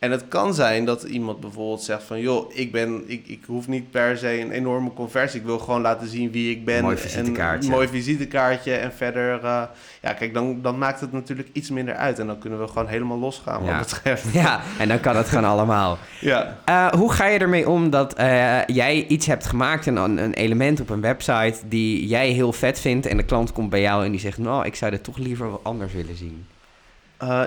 En 0.01 0.11
het 0.11 0.29
kan 0.29 0.55
zijn 0.55 0.85
dat 0.85 1.03
iemand 1.03 1.41
bijvoorbeeld 1.41 1.83
zegt 1.83 2.03
van... 2.03 2.21
joh, 2.21 2.55
ik, 2.55 2.73
ben, 2.73 3.03
ik, 3.07 3.27
ik 3.27 3.45
hoef 3.47 3.69
niet 3.69 3.91
per 3.91 4.19
se 4.19 4.41
een 4.41 4.51
enorme 4.51 4.93
conversie. 4.93 5.41
Ik 5.41 5.47
wil 5.47 5.59
gewoon 5.59 5.81
laten 5.81 6.09
zien 6.09 6.31
wie 6.31 6.51
ik 6.51 6.65
ben. 6.65 6.83
Mooi 6.83 6.97
visitekaartje. 6.97 7.69
Een 7.69 7.75
mooi 7.75 7.89
visitekaartje. 7.89 8.75
En 8.75 8.93
verder... 8.93 9.45
Uh, 9.45 9.63
ja, 10.03 10.13
kijk, 10.13 10.35
dan, 10.35 10.63
dan 10.63 10.79
maakt 10.79 11.01
het 11.01 11.13
natuurlijk 11.13 11.49
iets 11.53 11.71
minder 11.71 11.95
uit. 11.95 12.19
En 12.19 12.27
dan 12.27 12.39
kunnen 12.39 12.61
we 12.61 12.67
gewoon 12.67 12.87
helemaal 12.87 13.19
losgaan 13.19 13.65
ja. 13.65 13.79
wat 13.79 13.89
betreft. 13.89 14.25
Ja, 14.43 14.61
en 14.79 14.89
dan 14.89 15.01
kan 15.01 15.17
het 15.17 15.29
gewoon 15.29 15.45
allemaal. 15.55 15.99
Ja. 16.21 16.57
Uh, 16.69 16.87
hoe 16.87 17.13
ga 17.13 17.27
je 17.27 17.39
ermee 17.39 17.69
om 17.69 17.91
dat 17.91 18.19
uh, 18.19 18.65
jij 18.65 19.07
iets 19.07 19.27
hebt 19.27 19.47
gemaakt... 19.47 19.87
Een, 19.87 19.97
een 19.97 20.35
element 20.35 20.81
op 20.81 20.91
een 20.91 21.01
website 21.01 21.57
die 21.69 22.07
jij 22.07 22.29
heel 22.29 22.53
vet 22.53 22.81
vindt... 22.81 23.07
en 23.07 23.17
de 23.17 23.23
klant 23.23 23.53
komt 23.53 23.71
bij 23.71 23.81
jou 23.81 24.05
en 24.05 24.11
die 24.11 24.21
zegt... 24.21 24.39
nou, 24.39 24.67
ik 24.67 24.75
zou 24.75 24.91
dit 24.91 25.05
toch 25.05 25.19
liever 25.19 25.51
wat 25.51 25.61
anders 25.63 25.93
willen 25.93 26.17
zien. 26.17 26.47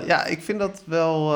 ja, 0.07 0.25
ik 0.25 0.41
vind 0.41 0.59
dat 0.59 0.83
wel 0.85 1.35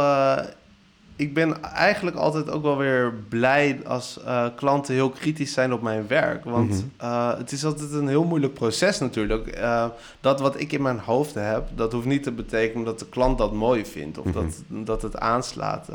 ik 1.17 1.33
ben 1.33 1.63
eigenlijk 1.63 2.15
altijd 2.15 2.49
ook 2.49 2.63
wel 2.63 2.77
weer 2.77 3.13
blij 3.29 3.79
als 3.85 4.19
uh, 4.25 4.45
klanten 4.55 4.93
heel 4.93 5.09
kritisch 5.09 5.53
zijn 5.53 5.73
op 5.73 5.81
mijn 5.81 6.07
werk. 6.07 6.43
Want 6.43 6.69
mhm. 6.69 6.81
uh, 7.01 7.37
het 7.37 7.51
is 7.51 7.65
altijd 7.65 7.91
een 7.91 8.07
heel 8.07 8.23
moeilijk 8.23 8.53
proces 8.53 8.99
natuurlijk. 8.99 9.57
Uh, 9.57 9.85
dat 10.21 10.39
wat 10.39 10.59
ik 10.59 10.71
in 10.71 10.81
mijn 10.81 10.99
hoofd 10.99 11.33
heb, 11.33 11.67
dat 11.75 11.91
hoeft 11.91 12.05
niet 12.05 12.23
te 12.23 12.31
betekenen 12.31 12.85
dat 12.85 12.99
de 12.99 13.09
klant 13.09 13.37
dat 13.37 13.53
mooi 13.53 13.85
vindt 13.85 14.17
of 14.17 14.25
mm 14.25 14.31
-hmm. 14.31 14.41
dat, 14.67 14.85
dat 14.85 15.01
het 15.01 15.17
aanslaat. 15.17 15.89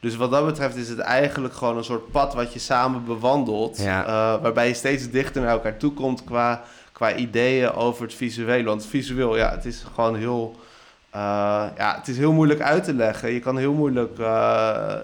dus 0.00 0.16
wat 0.16 0.30
dat 0.30 0.46
betreft 0.46 0.76
is 0.76 0.88
het 0.88 0.98
eigenlijk 0.98 1.54
gewoon 1.54 1.76
een 1.76 1.84
soort 1.84 2.10
pad 2.10 2.34
wat 2.34 2.52
je 2.52 2.58
samen 2.58 3.04
bewandelt. 3.04 3.78
Ja. 3.78 4.40
waarbij 4.40 4.68
je 4.68 4.74
steeds 4.74 5.10
dichter 5.10 5.42
naar 5.42 5.50
elkaar 5.50 5.76
toe 5.76 5.92
komt 5.92 6.24
qua, 6.24 6.62
qua 6.92 7.14
ideeën 7.14 7.72
over 7.72 8.02
het 8.02 8.14
visuele. 8.14 8.64
Want 8.64 8.86
visueel, 8.86 9.36
ja, 9.36 9.50
het 9.50 9.64
is 9.64 9.84
gewoon 9.94 10.16
heel 10.16 10.56
uh, 11.14 11.66
ja, 11.76 11.94
het 11.96 12.08
is 12.08 12.18
heel 12.18 12.32
moeilijk 12.32 12.60
uit 12.60 12.84
te 12.84 12.94
leggen. 12.94 13.32
Je 13.32 13.40
kan 13.40 13.58
heel 13.58 13.72
moeilijk 13.72 14.18
uh, 14.18 14.94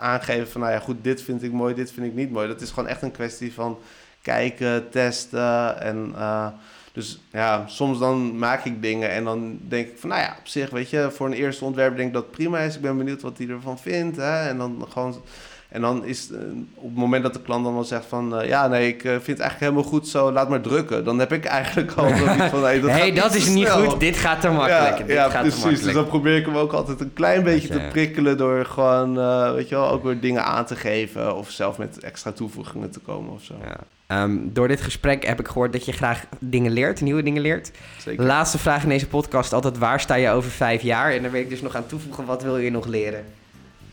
aangeven 0.00 0.48
van, 0.48 0.60
nou 0.60 0.72
ja, 0.72 0.78
goed, 0.78 0.96
dit 1.02 1.22
vind 1.22 1.42
ik 1.42 1.52
mooi, 1.52 1.74
dit 1.74 1.92
vind 1.92 2.06
ik 2.06 2.14
niet 2.14 2.30
mooi. 2.30 2.48
Dat 2.48 2.60
is 2.60 2.70
gewoon 2.70 2.88
echt 2.88 3.02
een 3.02 3.10
kwestie 3.10 3.52
van 3.52 3.78
kijken, 4.22 4.90
testen 4.90 5.80
en... 5.80 6.12
Uh, 6.16 6.46
dus 6.92 7.20
ja, 7.32 7.64
soms 7.66 7.98
dan 7.98 8.38
maak 8.38 8.64
ik 8.64 8.82
dingen 8.82 9.10
en 9.10 9.24
dan 9.24 9.58
denk 9.68 9.88
ik 9.88 9.98
van, 9.98 10.08
nou 10.08 10.20
ja, 10.20 10.36
op 10.38 10.48
zich, 10.48 10.70
weet 10.70 10.90
je, 10.90 11.10
voor 11.10 11.26
een 11.26 11.32
eerste 11.32 11.64
ontwerp 11.64 11.96
denk 11.96 12.08
ik 12.08 12.14
dat 12.14 12.22
het 12.22 12.32
prima 12.32 12.58
is. 12.58 12.74
Ik 12.74 12.80
ben 12.80 12.96
benieuwd 12.96 13.22
wat 13.22 13.38
hij 13.38 13.48
ervan 13.48 13.78
vindt. 13.78 14.16
Hè? 14.16 14.48
En 14.48 14.58
dan 14.58 14.86
gewoon 14.88 15.22
en 15.70 15.80
dan 15.80 16.04
is 16.04 16.30
uh, 16.30 16.38
op 16.74 16.88
het 16.88 16.94
moment 16.94 17.22
dat 17.22 17.34
de 17.34 17.40
klant 17.40 17.64
dan 17.64 17.74
wel 17.74 17.84
zegt 17.84 18.06
van... 18.06 18.40
Uh, 18.40 18.48
ja, 18.48 18.68
nee, 18.68 18.88
ik 18.88 19.04
uh, 19.04 19.10
vind 19.10 19.26
het 19.26 19.38
eigenlijk 19.38 19.60
helemaal 19.60 19.90
goed 19.90 20.08
zo, 20.08 20.32
laat 20.32 20.48
maar 20.48 20.60
drukken. 20.60 21.04
Dan 21.04 21.18
heb 21.18 21.32
ik 21.32 21.44
eigenlijk 21.44 21.92
al 21.92 22.08
zoiets 22.08 22.44
van... 22.50 22.62
Hey, 22.62 22.80
dat, 22.80 22.90
hey, 22.90 23.12
dat 23.12 23.34
is 23.34 23.48
niet 23.48 23.68
goed, 23.68 24.00
dit 24.00 24.16
gaat 24.16 24.40
te 24.40 24.48
makkelijk. 24.48 24.98
Ja, 24.98 25.04
dit 25.04 25.16
ja 25.16 25.30
gaat 25.30 25.42
precies. 25.42 25.78
Te 25.78 25.84
dus 25.84 25.94
dan 25.94 26.06
probeer 26.06 26.36
ik 26.36 26.46
hem 26.46 26.56
ook 26.56 26.72
altijd 26.72 27.00
een 27.00 27.12
klein 27.12 27.42
beetje 27.42 27.68
te 27.68 27.86
prikkelen... 27.90 28.36
door 28.36 28.64
gewoon, 28.64 29.14
weet 29.54 29.68
je 29.68 29.74
wel, 29.74 29.88
ook 29.90 30.04
weer 30.04 30.20
dingen 30.20 30.44
aan 30.44 30.64
te 30.64 30.76
geven... 30.76 31.36
of 31.36 31.50
zelf 31.50 31.78
met 31.78 31.98
extra 31.98 32.32
toevoegingen 32.32 32.90
te 32.90 33.00
komen 33.00 33.32
of 33.32 33.42
zo. 33.42 33.54
Ja. 33.64 33.76
Um, 34.12 34.50
door 34.52 34.68
dit 34.68 34.80
gesprek 34.80 35.26
heb 35.26 35.40
ik 35.40 35.46
gehoord 35.48 35.72
dat 35.72 35.84
je 35.84 35.92
graag 35.92 36.24
dingen 36.38 36.72
leert, 36.72 37.00
nieuwe 37.00 37.22
dingen 37.22 37.42
leert. 37.42 37.70
Zeker. 37.98 38.24
Laatste 38.24 38.58
vraag 38.58 38.82
in 38.82 38.88
deze 38.88 39.06
podcast 39.06 39.52
altijd, 39.52 39.78
waar 39.78 40.00
sta 40.00 40.14
je 40.14 40.30
over 40.30 40.50
vijf 40.50 40.82
jaar? 40.82 41.12
En 41.12 41.22
dan 41.22 41.30
wil 41.30 41.40
ik 41.40 41.48
dus 41.48 41.62
nog 41.62 41.76
aan 41.76 41.86
toevoegen, 41.86 42.24
wat 42.24 42.42
wil 42.42 42.58
je 42.58 42.70
nog 42.70 42.86
leren? 42.86 43.24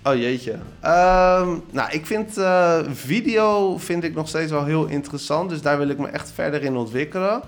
Oh 0.04 0.16
jeetje. 0.16 0.52
Um, 0.52 1.64
nou, 1.72 1.92
ik 1.92 2.06
vind 2.06 2.38
uh, 2.38 2.80
video 2.92 3.78
vind 3.78 4.04
ik 4.04 4.14
nog 4.14 4.28
steeds 4.28 4.52
wel 4.52 4.66
heel 4.66 4.86
interessant. 4.86 5.50
Dus 5.50 5.62
daar 5.62 5.78
wil 5.78 5.90
ik 5.90 5.98
me 5.98 6.08
echt 6.08 6.32
verder 6.32 6.64
in 6.64 6.76
ontwikkelen. 6.76 7.42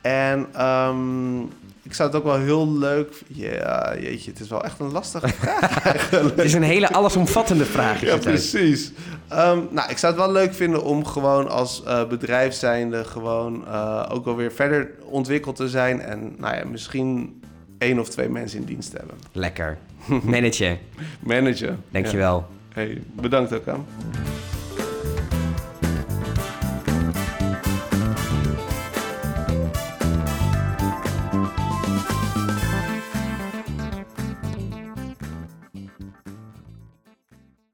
En 0.00 0.66
um, 0.66 1.50
ik 1.82 1.94
zou 1.94 2.08
het 2.08 2.18
ook 2.18 2.24
wel 2.24 2.38
heel 2.38 2.72
leuk... 2.72 3.22
Ja, 3.26 3.94
jeetje, 4.00 4.30
het 4.30 4.40
is 4.40 4.48
wel 4.48 4.64
echt 4.64 4.80
een 4.80 4.92
lastige 4.92 5.28
vraag 5.40 5.84
eigenlijk. 5.84 6.36
Het 6.36 6.44
is 6.44 6.52
een 6.52 6.62
hele 6.62 6.92
allesomvattende 6.92 7.64
vraag. 7.64 8.00
Ja, 8.00 8.16
precies. 8.16 8.92
Ehm, 9.28 9.60
nou, 9.70 9.90
ik 9.90 9.98
zou 9.98 10.12
het 10.12 10.22
wel 10.22 10.32
leuk 10.32 10.54
vinden 10.54 10.84
om 10.84 11.04
gewoon 11.04 11.48
als 11.48 11.82
eh, 11.84 12.06
bedrijf 12.08 12.54
zijnde 12.54 13.04
gewoon 13.04 13.66
eh, 13.66 14.08
ook 14.08 14.24
wel 14.24 14.36
weer 14.36 14.52
verder 14.52 14.90
ontwikkeld 15.04 15.56
te 15.56 15.68
zijn. 15.68 16.00
En 16.00 16.34
nou 16.38 16.56
ja, 16.56 16.64
misschien 16.64 17.42
één 17.78 17.98
of 17.98 18.08
twee 18.08 18.28
mensen 18.28 18.58
in 18.58 18.64
dienst 18.64 18.90
te 18.90 18.96
hebben. 18.96 19.16
Lekker. 19.32 19.78
Managen. 20.22 20.78
Managen. 21.20 21.84
Dankjewel. 21.90 22.36
Ja. 22.36 22.74
Hey, 22.74 23.02
bedankt 23.12 23.54
ook 23.54 23.68
aan. 23.68 23.86